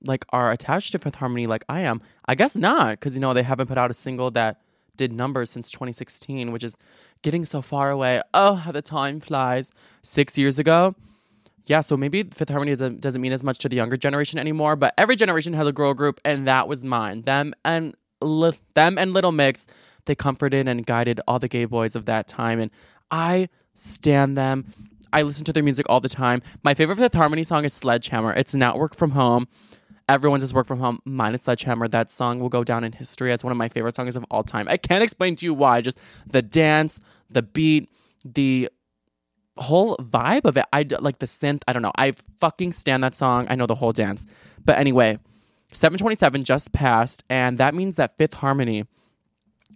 [0.05, 2.01] like are attached to Fifth Harmony like I am.
[2.27, 4.61] I guess not, because you know they haven't put out a single that
[4.97, 6.77] did numbers since 2016, which is
[7.23, 8.23] getting so far away.
[8.35, 9.71] Oh, how the time flies.
[10.03, 10.95] Six years ago.
[11.67, 14.77] Yeah, so maybe Fifth Harmony doesn't, doesn't mean as much to the younger generation anymore,
[14.77, 17.23] but every generation has a girl group, and that was mine.
[17.23, 19.67] Them and li- them and Little Mix,
[20.05, 22.71] they comforted and guided all the gay boys of that time, and
[23.11, 24.73] I stand them.
[25.13, 26.41] I listen to their music all the time.
[26.63, 28.33] My favorite Fifth Harmony song is Sledgehammer.
[28.33, 29.49] It's not work from home.
[30.09, 31.01] Everyone's is work from home.
[31.05, 31.89] Mine is Sledgehammer.
[31.89, 34.45] That song will go down in history as one of my favorite songs of all
[34.45, 34.69] time.
[34.69, 35.81] I can't explain to you why.
[35.81, 37.91] Just the dance, the beat,
[38.25, 38.69] the
[39.59, 40.65] whole vibe of it.
[40.73, 41.63] I like the synth.
[41.67, 41.93] I don't know.
[41.97, 43.47] I fucking stand that song.
[43.49, 44.27] I know the whole dance.
[44.65, 45.19] But anyway,
[45.73, 48.85] 727 just passed, and that means that Fifth Harmony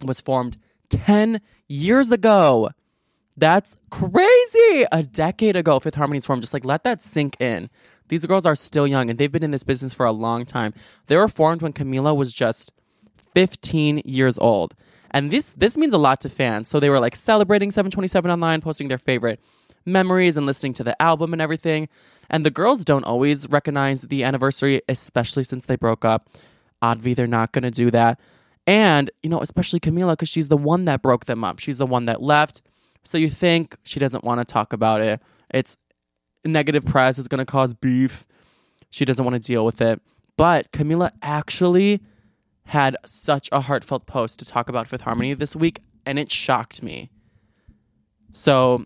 [0.05, 0.57] was formed
[0.91, 2.71] 10 years ago.
[3.37, 4.87] That's crazy.
[4.93, 6.43] A decade ago, Fifth Harmony's formed.
[6.43, 7.71] Just like let that sink in.
[8.09, 10.75] These girls are still young and they've been in this business for a long time.
[11.07, 12.73] They were formed when Camila was just
[13.35, 14.75] 15 years old.
[15.13, 16.69] And this this means a lot to fans.
[16.69, 19.41] So they were like celebrating 727 online, posting their favorite
[19.87, 21.89] memories and listening to the album and everything.
[22.29, 26.31] And the girls don't always recognize the anniversary, especially since they broke up.
[26.83, 28.21] Advi, they're not going to do that.
[28.67, 31.59] And, you know, especially Camila, because she's the one that broke them up.
[31.59, 32.63] She's the one that left.
[33.05, 35.21] So you think she doesn't want to talk about it.
[35.53, 35.77] It's
[36.45, 38.27] negative press is going to cause beef.
[38.91, 40.01] She doesn't want to deal with it.
[40.37, 42.01] But Camila actually
[42.65, 46.83] had such a heartfelt post to talk about Fifth Harmony this week, and it shocked
[46.83, 47.11] me.
[48.33, 48.85] So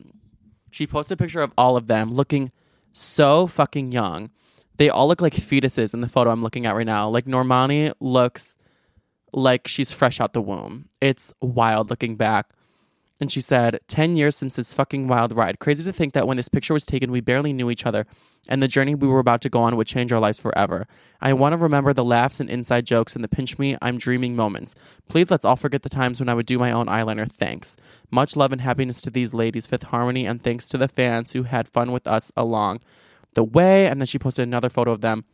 [0.74, 2.50] she posted a picture of all of them looking
[2.92, 4.30] so fucking young.
[4.76, 7.08] They all look like fetuses in the photo I'm looking at right now.
[7.08, 8.56] Like Normani looks
[9.32, 10.88] like she's fresh out the womb.
[11.00, 12.50] It's wild looking back.
[13.20, 15.60] And she said, 10 years since this fucking wild ride.
[15.60, 18.04] Crazy to think that when this picture was taken, we barely knew each other,
[18.48, 20.86] and the journey we were about to go on would change our lives forever.
[21.20, 24.36] I want to remember the laughs and inside jokes and the pinch me, I'm dreaming
[24.36, 24.74] moments.
[25.08, 27.30] Please let's all forget the times when I would do my own eyeliner.
[27.30, 27.76] Thanks.
[28.10, 31.44] Much love and happiness to these ladies, Fifth Harmony, and thanks to the fans who
[31.44, 32.80] had fun with us along
[33.34, 33.86] the way.
[33.86, 35.24] And then she posted another photo of them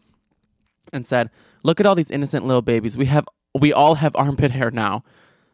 [0.93, 1.31] and said,
[1.63, 2.97] Look at all these innocent little babies.
[2.97, 3.27] We have
[3.59, 5.03] we all have armpit hair now.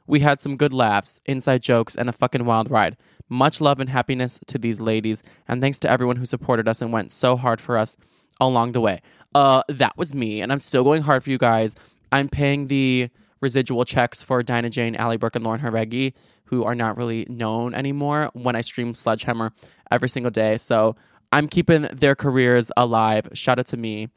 [0.06, 2.96] We had some good laughs, inside jokes, and a fucking wild ride.
[3.28, 6.92] Much love and happiness to these ladies, and thanks to everyone who supported us and
[6.92, 7.96] went so hard for us
[8.40, 9.00] along the way.
[9.34, 11.74] Uh, that was me, and I'm still going hard for you guys.
[12.12, 13.10] I'm paying the
[13.40, 17.74] residual checks for Dinah Jane, Ally Brooke, and Lauren Jauregui, who are not really known
[17.74, 19.52] anymore when I stream Sledgehammer
[19.90, 20.56] every single day.
[20.56, 20.96] So
[21.32, 23.28] I'm keeping their careers alive.
[23.34, 24.08] Shout out to me.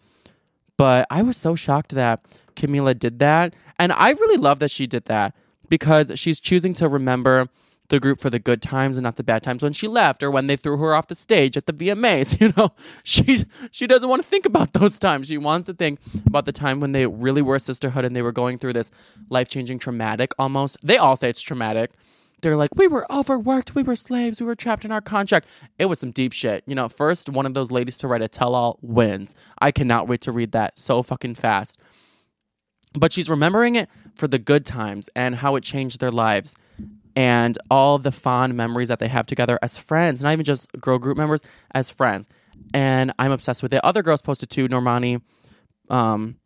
[0.77, 2.23] But I was so shocked that
[2.55, 3.55] Camila did that.
[3.77, 5.35] And I really love that she did that
[5.67, 7.47] because she's choosing to remember
[7.89, 10.31] the group for the good times and not the bad times when she left or
[10.31, 12.39] when they threw her off the stage at the VMAs.
[12.39, 12.73] You know,
[13.03, 15.27] she she doesn't want to think about those times.
[15.27, 18.21] She wants to think about the time when they really were a sisterhood and they
[18.21, 18.91] were going through this
[19.29, 20.77] life changing traumatic almost.
[20.81, 21.91] They all say it's traumatic.
[22.41, 25.47] They're like, we were overworked, we were slaves, we were trapped in our contract.
[25.77, 26.63] It was some deep shit.
[26.65, 29.35] You know, first one of those ladies to write a tell all wins.
[29.61, 31.77] I cannot wait to read that so fucking fast
[32.97, 36.55] but she's remembering it for the good times and how it changed their lives
[37.19, 40.97] and all the fond memories that they have together as friends, not even just girl
[40.97, 42.29] group members, as friends.
[42.73, 43.83] And I'm obsessed with it.
[43.83, 44.69] Other girls posted too.
[44.69, 45.21] Normani,
[45.89, 46.37] um,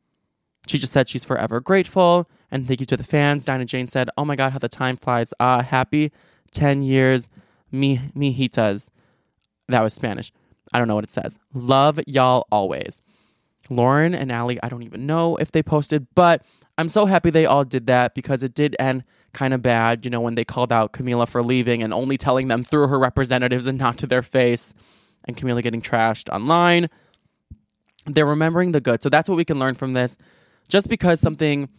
[0.65, 3.45] she just said she's forever grateful and thank you to the fans.
[3.45, 5.31] Dinah Jane said, "Oh my God, how the time flies!
[5.39, 6.11] Ah, happy
[6.49, 7.29] ten years,
[7.71, 8.89] mi mijitas."
[9.67, 10.31] That was Spanish.
[10.73, 11.37] I don't know what it says.
[11.53, 12.99] Love y'all always.
[13.69, 16.43] Lauren and Ally, I don't even know if they posted, but
[16.79, 19.03] I'm so happy they all did that because it did end
[19.33, 22.47] kind of bad, you know, when they called out Camila for leaving and only telling
[22.47, 24.73] them through her representatives and not to their face,
[25.25, 26.89] and Camila getting trashed online.
[28.05, 29.01] They're remembering the good.
[29.01, 30.17] So that's what we can learn from this.
[30.67, 31.69] Just because something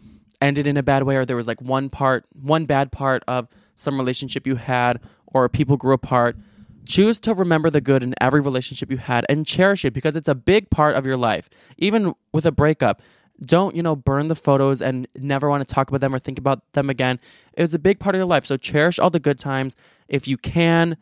[0.41, 3.49] ended in a bad way or there was like one part, one bad part of
[3.75, 6.37] some relationship you had or people grew apart,
[6.87, 10.29] Choose to remember the good in every relationship you had and cherish it because it's
[10.29, 11.49] a big part of your life.
[11.79, 13.01] Even with a breakup,
[13.41, 16.39] don't, you know, burn the photos and never want to talk about them or think
[16.39, 17.19] about them again.
[17.55, 18.47] It was a big part of your life.
[18.47, 19.75] So cherish all the good times
[20.09, 20.97] if you can.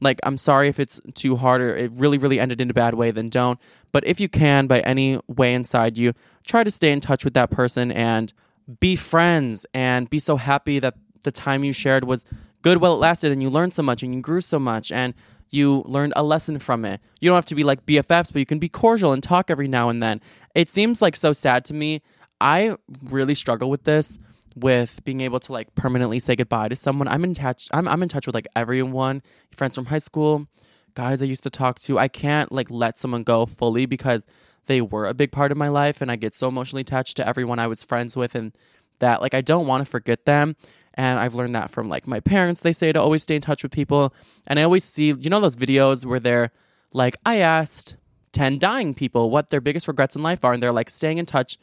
[0.00, 2.94] Like, I'm sorry if it's too hard or it really, really ended in a bad
[2.94, 3.58] way, then don't.
[3.92, 6.12] But if you can, by any way inside you,
[6.44, 8.32] try to stay in touch with that person and
[8.80, 12.24] be friends and be so happy that the time you shared was
[12.62, 15.14] good while it lasted and you learned so much and you grew so much and
[15.52, 17.00] you learned a lesson from it.
[17.20, 19.68] You don't have to be like BFFs, but you can be cordial and talk every
[19.68, 20.20] now and then.
[20.54, 22.02] It seems like so sad to me.
[22.40, 24.18] I really struggle with this
[24.56, 27.08] with being able to like permanently say goodbye to someone.
[27.08, 30.46] I'm in touch I'm I'm in touch with like everyone, friends from high school,
[30.94, 31.98] guys I used to talk to.
[31.98, 34.26] I can't like let someone go fully because
[34.66, 37.26] they were a big part of my life and I get so emotionally attached to
[37.26, 38.52] everyone I was friends with and
[38.98, 40.56] that like I don't want to forget them.
[40.94, 42.60] And I've learned that from like my parents.
[42.60, 44.14] They say to always stay in touch with people.
[44.46, 46.50] And I always see, you know, those videos where they're
[46.92, 47.96] like, I asked
[48.32, 50.52] 10 dying people what their biggest regrets in life are.
[50.52, 51.58] And they're like staying in touch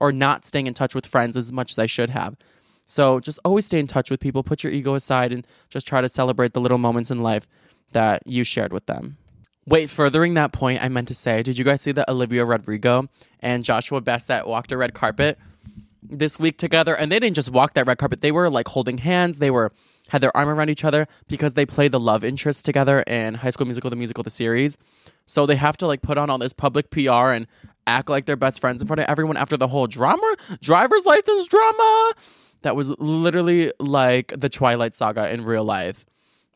[0.00, 2.36] or not staying in touch with friends as much as I should have.
[2.86, 6.00] So just always stay in touch with people, put your ego aside, and just try
[6.00, 7.46] to celebrate the little moments in life
[7.92, 9.16] that you shared with them.
[9.66, 13.08] Wait, furthering that point, I meant to say, did you guys see that Olivia Rodrigo
[13.40, 15.38] and Joshua Bassett walked a red carpet
[16.02, 16.94] this week together?
[16.94, 19.38] And they didn't just walk that red carpet; they were like holding hands.
[19.38, 19.72] They were
[20.10, 23.50] had their arm around each other because they played the love interest together in High
[23.50, 24.76] School Musical, the musical, the series.
[25.26, 27.46] So they have to like put on all this public PR and
[27.86, 31.46] act like they're best friends in front of everyone after the whole drama, driver's license
[31.46, 32.12] drama.
[32.62, 36.04] That was literally like the Twilight Saga in real life.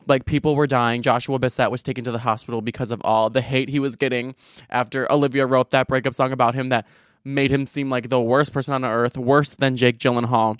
[0.07, 1.01] Like people were dying.
[1.01, 4.35] Joshua Bassett was taken to the hospital because of all the hate he was getting
[4.69, 6.85] after Olivia wrote that breakup song about him that
[7.25, 10.57] made him seem like the worst person on earth, worse than Jake Gyllenhaal.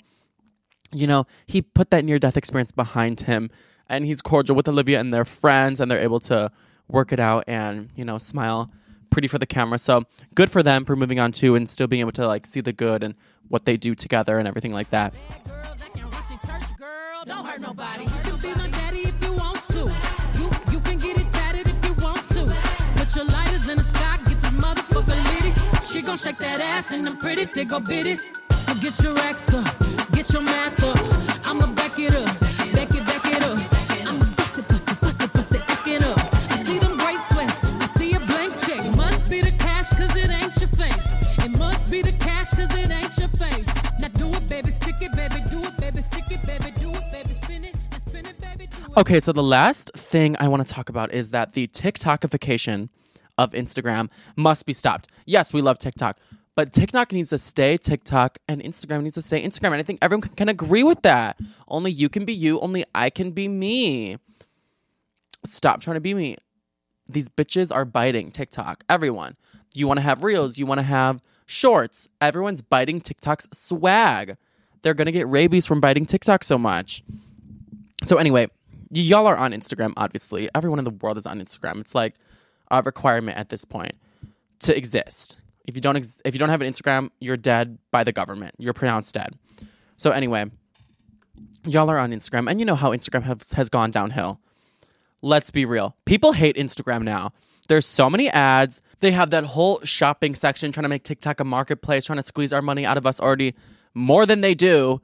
[0.92, 3.50] You know, he put that near death experience behind him
[3.88, 6.50] and he's cordial with Olivia and their friends and they're able to
[6.88, 8.70] work it out and, you know, smile
[9.10, 9.78] pretty for the camera.
[9.78, 10.02] So
[10.34, 12.72] good for them for moving on too and still being able to like see the
[12.72, 13.14] good and
[13.48, 15.14] what they do together and everything like that.
[25.96, 28.20] She gon' shake that ass and them pretty tickle bitties.
[28.66, 29.64] So get your racks up,
[30.12, 31.48] get your math up.
[31.48, 32.26] I'ma back it up,
[32.74, 33.56] back it, back it up.
[34.06, 36.18] I'ma bust it, bust it, bust it, bust it, it up.
[36.52, 38.84] I see them great sweats, I see a blank check.
[38.94, 41.08] Must be the cash, cause it ain't your face.
[41.42, 43.66] It must be the cash, cause it ain't your face.
[43.98, 47.10] Now do it, baby, stick it, baby, do it, baby, stick it, baby, do it,
[47.10, 47.76] baby, spin it.
[48.98, 52.88] Okay, so the last thing I want to talk about is that the TikTokification
[53.38, 55.08] of Instagram must be stopped.
[55.26, 56.18] Yes, we love TikTok,
[56.54, 59.72] but TikTok needs to stay TikTok and Instagram needs to stay Instagram.
[59.72, 61.38] And I think everyone can- agree with that.
[61.68, 64.16] Only you can be you, only I can be me.
[65.44, 66.36] Stop trying to be me.
[67.08, 68.84] These bitches are biting TikTok.
[68.88, 69.36] Everyone.
[69.74, 72.08] You want to have reels, you want to have shorts.
[72.20, 74.36] Everyone's biting TikTok's swag.
[74.82, 77.04] They're going to get rabies from biting TikTok so much.
[78.04, 78.48] So anyway,
[78.90, 79.92] y'all are on Instagram.
[79.96, 81.80] Obviously, everyone in the world is on Instagram.
[81.80, 82.14] It's like
[82.70, 83.92] a requirement at this point
[84.60, 85.38] to exist.
[85.66, 88.54] If you don't, ex- if you don't have an Instagram, you're dead by the government.
[88.58, 89.30] You're pronounced dead.
[89.96, 90.46] So anyway,
[91.64, 94.40] y'all are on Instagram, and you know how Instagram has has gone downhill.
[95.22, 95.96] Let's be real.
[96.04, 97.32] People hate Instagram now.
[97.68, 98.80] There's so many ads.
[99.00, 102.52] They have that whole shopping section trying to make TikTok a marketplace, trying to squeeze
[102.52, 103.54] our money out of us already
[103.92, 105.00] more than they do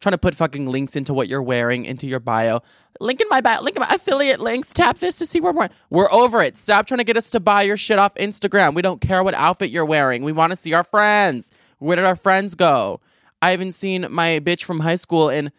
[0.00, 2.60] trying to put fucking links into what you're wearing into your bio.
[3.02, 4.72] Link in my bio, link in my affiliate links.
[4.72, 5.70] Tap this to see where we're.
[5.88, 6.58] We're over it.
[6.58, 8.74] Stop trying to get us to buy your shit off Instagram.
[8.74, 10.22] We don't care what outfit you're wearing.
[10.22, 11.50] We want to see our friends.
[11.78, 13.00] Where did our friends go?
[13.40, 15.50] I haven't seen my bitch from high school in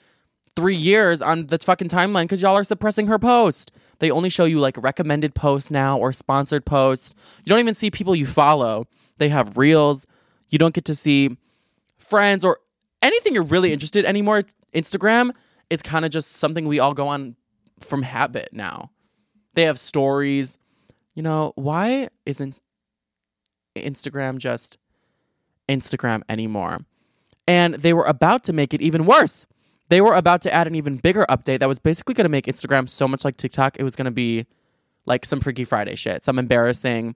[0.56, 3.72] three years on the fucking timeline because y'all are suppressing her post.
[3.98, 7.16] They only show you like recommended posts now or sponsored posts.
[7.44, 8.88] You don't even see people you follow.
[9.18, 10.06] They have reels.
[10.50, 11.38] You don't get to see
[11.98, 12.60] friends or
[13.02, 14.44] anything you're really interested anymore.
[14.76, 15.32] Instagram
[15.72, 17.36] is kind of just something we all go on
[17.80, 18.92] from habit now.
[19.54, 20.58] They have stories.
[21.16, 22.60] You know, why isn't
[23.76, 24.78] Instagram just
[25.70, 26.80] Instagram anymore?
[27.48, 29.46] And they were about to make it even worse.
[29.88, 32.46] They were about to add an even bigger update that was basically going to make
[32.46, 33.78] Instagram so much like TikTok.
[33.80, 34.46] It was going to be
[35.06, 37.16] like some Freaky Friday shit, some embarrassing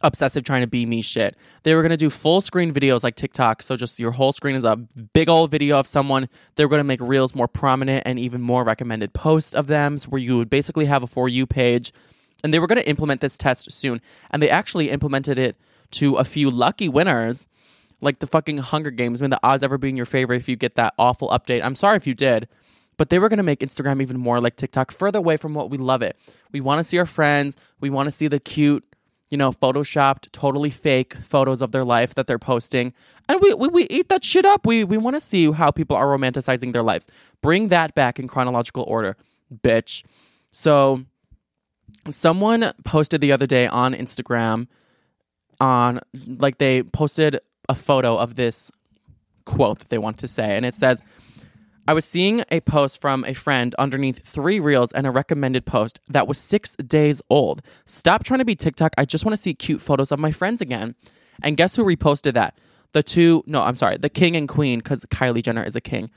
[0.00, 1.36] obsessive trying to be me shit.
[1.62, 4.64] They were gonna do full screen videos like TikTok, so just your whole screen is
[4.64, 6.28] a big old video of someone.
[6.56, 10.08] They were gonna make reels more prominent and even more recommended posts of them, so
[10.08, 11.92] where you would basically have a for you page.
[12.44, 15.56] And they were gonna implement this test soon, and they actually implemented it
[15.92, 17.46] to a few lucky winners,
[18.00, 19.20] like the fucking Hunger Games.
[19.20, 21.64] I mean, the odds ever being your favorite if you get that awful update.
[21.64, 22.48] I'm sorry if you did.
[22.98, 25.70] But they were going to make Instagram even more like TikTok, further away from what
[25.70, 26.16] we love it.
[26.52, 27.56] We want to see our friends.
[27.80, 28.84] We want to see the cute,
[29.32, 32.92] you know, photoshopped, totally fake photos of their life that they're posting.
[33.30, 34.66] And we, we, we eat that shit up.
[34.66, 37.08] We, we want to see how people are romanticizing their lives.
[37.40, 39.16] Bring that back in chronological order,
[39.64, 40.04] bitch.
[40.50, 41.06] So,
[42.10, 44.68] someone posted the other day on Instagram
[45.58, 48.70] on, like, they posted a photo of this
[49.46, 50.58] quote that they want to say.
[50.58, 51.00] And it says,
[51.86, 55.98] I was seeing a post from a friend underneath three reels and a recommended post
[56.08, 57.60] that was six days old.
[57.86, 58.92] Stop trying to be TikTok.
[58.96, 60.94] I just want to see cute photos of my friends again.
[61.42, 62.56] And guess who reposted that?
[62.92, 66.10] The two, no, I'm sorry, the king and queen, because Kylie Jenner is a king.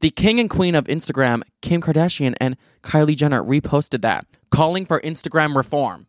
[0.00, 5.00] The king and queen of Instagram, Kim Kardashian and Kylie Jenner, reposted that, calling for
[5.02, 6.06] Instagram reform.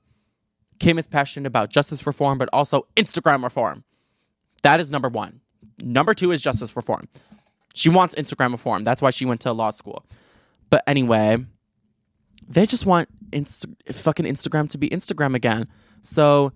[0.80, 3.84] Kim is passionate about justice reform, but also Instagram reform.
[4.64, 5.42] That is number one.
[5.82, 7.08] Number two is justice reform.
[7.76, 8.86] She wants Instagram reform.
[8.86, 10.06] That's why she went to law school.
[10.70, 11.46] But anyway,
[12.48, 15.68] they just want Inst- fucking Instagram to be Instagram again.
[16.02, 16.54] So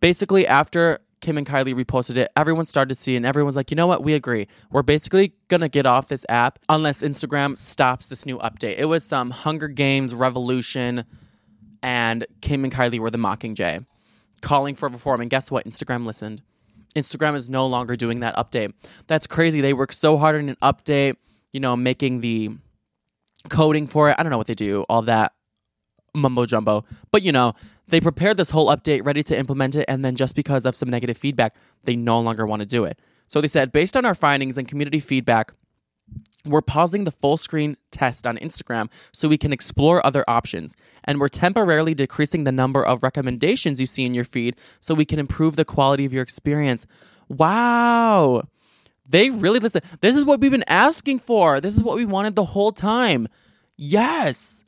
[0.00, 3.74] basically, after Kim and Kylie reposted it, everyone started to see, and everyone's like, you
[3.74, 4.02] know what?
[4.02, 4.48] We agree.
[4.70, 8.76] We're basically gonna get off this app unless Instagram stops this new update.
[8.78, 11.04] It was some Hunger Games revolution
[11.82, 13.84] and Kim and Kylie were the Mockingjay,
[14.40, 15.20] calling for reform.
[15.20, 15.66] And guess what?
[15.66, 16.42] Instagram listened.
[16.98, 18.72] Instagram is no longer doing that update.
[19.06, 19.60] That's crazy.
[19.60, 21.16] They work so hard on an update,
[21.52, 22.50] you know, making the
[23.48, 24.16] coding for it.
[24.18, 25.32] I don't know what they do, all that
[26.14, 26.84] mumbo jumbo.
[27.10, 27.54] But you know,
[27.88, 30.90] they prepared this whole update ready to implement it, and then just because of some
[30.90, 32.98] negative feedback, they no longer want to do it.
[33.28, 35.52] So they said, based on our findings and community feedback,
[36.44, 40.76] we're pausing the full screen test on Instagram so we can explore other options.
[41.04, 45.04] And we're temporarily decreasing the number of recommendations you see in your feed so we
[45.04, 46.86] can improve the quality of your experience.
[47.28, 48.42] Wow.
[49.06, 49.82] They really listen.
[50.00, 51.60] This is what we've been asking for.
[51.60, 53.28] This is what we wanted the whole time.
[53.76, 54.62] Yes.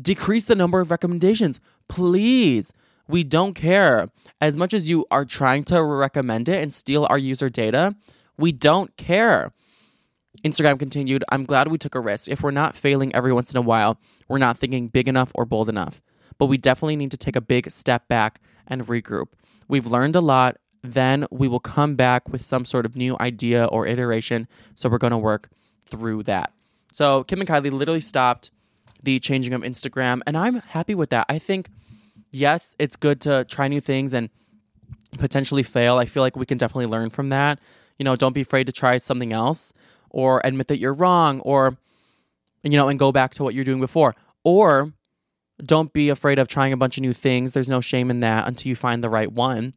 [0.00, 1.60] Decrease the number of recommendations.
[1.88, 2.72] Please.
[3.06, 4.08] We don't care.
[4.40, 7.96] As much as you are trying to recommend it and steal our user data,
[8.36, 9.52] we don't care.
[10.44, 12.28] Instagram continued, I'm glad we took a risk.
[12.28, 15.44] If we're not failing every once in a while, we're not thinking big enough or
[15.44, 16.00] bold enough.
[16.38, 19.28] But we definitely need to take a big step back and regroup.
[19.66, 20.56] We've learned a lot.
[20.82, 24.46] Then we will come back with some sort of new idea or iteration.
[24.74, 25.50] So we're going to work
[25.86, 26.52] through that.
[26.92, 28.50] So Kim and Kylie literally stopped
[29.02, 30.20] the changing of Instagram.
[30.26, 31.26] And I'm happy with that.
[31.28, 31.68] I think,
[32.30, 34.30] yes, it's good to try new things and
[35.18, 35.98] potentially fail.
[35.98, 37.58] I feel like we can definitely learn from that.
[37.98, 39.72] You know, don't be afraid to try something else
[40.10, 41.76] or admit that you're wrong or
[42.62, 44.14] you know and go back to what you're doing before.
[44.44, 44.92] Or
[45.64, 47.52] don't be afraid of trying a bunch of new things.
[47.52, 49.74] There's no shame in that until you find the right one.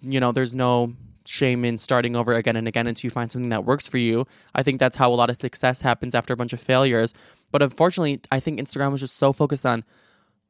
[0.00, 0.94] You know there's no
[1.24, 4.26] shame in starting over again and again until you find something that works for you.
[4.54, 7.14] I think that's how a lot of success happens after a bunch of failures.
[7.52, 9.84] But unfortunately i think instagram was just so focused on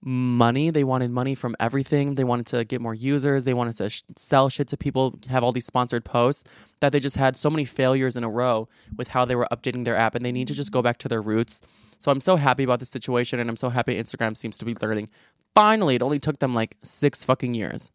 [0.02, 0.70] money.
[0.70, 2.16] They wanted money from everything.
[2.16, 3.44] They wanted to get more users.
[3.44, 6.44] They wanted to sh- sell shit to people, have all these sponsored posts
[6.80, 9.84] that they just had so many failures in a row with how they were updating
[9.84, 11.60] their app and they need to just go back to their roots.
[11.98, 14.74] So I'm so happy about the situation and I'm so happy Instagram seems to be
[14.80, 15.08] learning.
[15.54, 17.90] Finally, it only took them like six fucking years.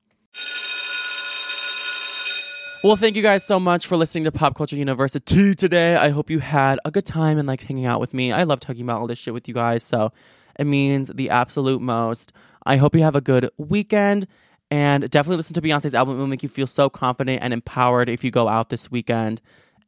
[2.84, 5.96] Well, thank you guys so much for listening to Pop Culture University today.
[5.96, 8.32] I hope you had a good time and liked hanging out with me.
[8.32, 9.84] I love talking about all this shit with you guys.
[9.84, 10.14] So
[10.58, 12.34] it means the absolute most.
[12.66, 14.28] I hope you have a good weekend
[14.70, 16.16] and definitely listen to Beyonce's album.
[16.16, 19.42] It will make you feel so confident and empowered if you go out this weekend.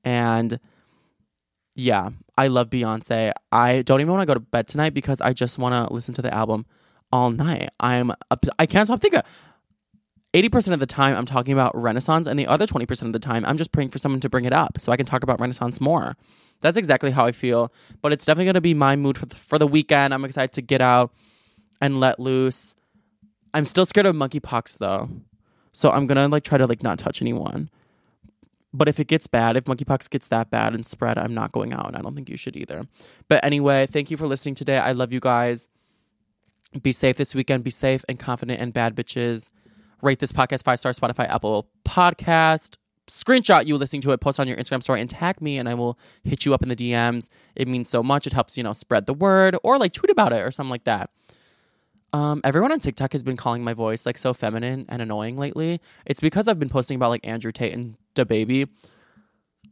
[0.04, 0.60] And
[1.76, 3.32] yeah, I love Beyonce.
[3.52, 6.14] I don't even want to go to bed tonight because I just want to listen
[6.16, 6.66] to the album
[7.12, 7.70] all night.
[7.80, 8.12] I'm
[8.58, 9.22] I can't stop thinking.
[10.34, 13.44] 80% of the time I'm talking about Renaissance and the other 20% of the time
[13.46, 15.82] I'm just praying for someone to bring it up so I can talk about Renaissance
[15.82, 16.16] more.
[16.62, 17.72] That's exactly how I feel.
[18.02, 20.14] But it's definitely going to be my mood for the, for the weekend.
[20.14, 21.14] I'm excited to get out
[21.82, 22.76] and let loose.
[23.54, 25.10] I'm still scared of monkeypox though.
[25.72, 27.70] So I'm to like try to like not touch anyone.
[28.72, 31.74] But if it gets bad, if monkeypox gets that bad and spread, I'm not going
[31.74, 31.96] out.
[31.96, 32.86] I don't think you should either.
[33.28, 34.78] But anyway, thank you for listening today.
[34.78, 35.68] I love you guys.
[36.84, 37.64] Be safe this weekend.
[37.64, 39.50] Be safe and confident and bad bitches.
[40.02, 42.78] Rate this podcast five star Spotify, Apple Podcast
[43.10, 45.74] screenshot you listening to it, post on your Instagram story, and tag me, and I
[45.74, 47.30] will hit you up in the DMs.
[47.56, 48.28] It means so much.
[48.28, 50.86] It helps you know spread the word, or like tweet about it or something like
[50.86, 51.10] that.
[52.12, 55.80] Um, everyone on TikTok has been calling my voice like so feminine and annoying lately.
[56.06, 58.68] It's because I've been posting about like Andrew Tate and DaBaby,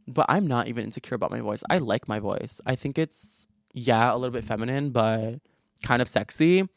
[0.06, 1.64] but I'm not even insecure about my voice.
[1.68, 2.60] I like my voice.
[2.64, 5.40] I think it's yeah a little bit feminine, but
[5.82, 6.68] kind of sexy.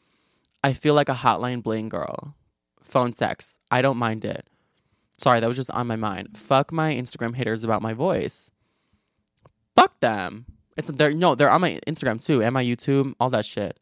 [0.64, 2.34] I feel like a hotline bling girl.
[2.82, 3.58] Phone sex.
[3.70, 4.46] I don't mind it.
[5.22, 6.36] Sorry, that was just on my mind.
[6.36, 8.50] Fuck my Instagram haters about my voice.
[9.76, 10.46] Fuck them.
[10.76, 13.78] It's they're no, they're on my Instagram too, and my YouTube, all that shit.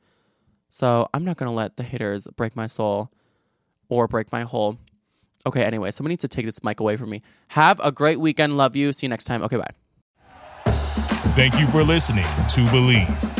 [0.69, 3.11] So I'm not gonna let the haters break my soul
[3.89, 4.77] or break my hole.
[5.47, 7.23] Okay, anyway, somebody needs to take this mic away from me.
[7.49, 8.59] Have a great weekend.
[8.59, 8.93] Love you.
[8.93, 9.43] See you next time.
[9.43, 9.71] Okay, bye.
[11.35, 13.40] Thank you for listening to Bleav.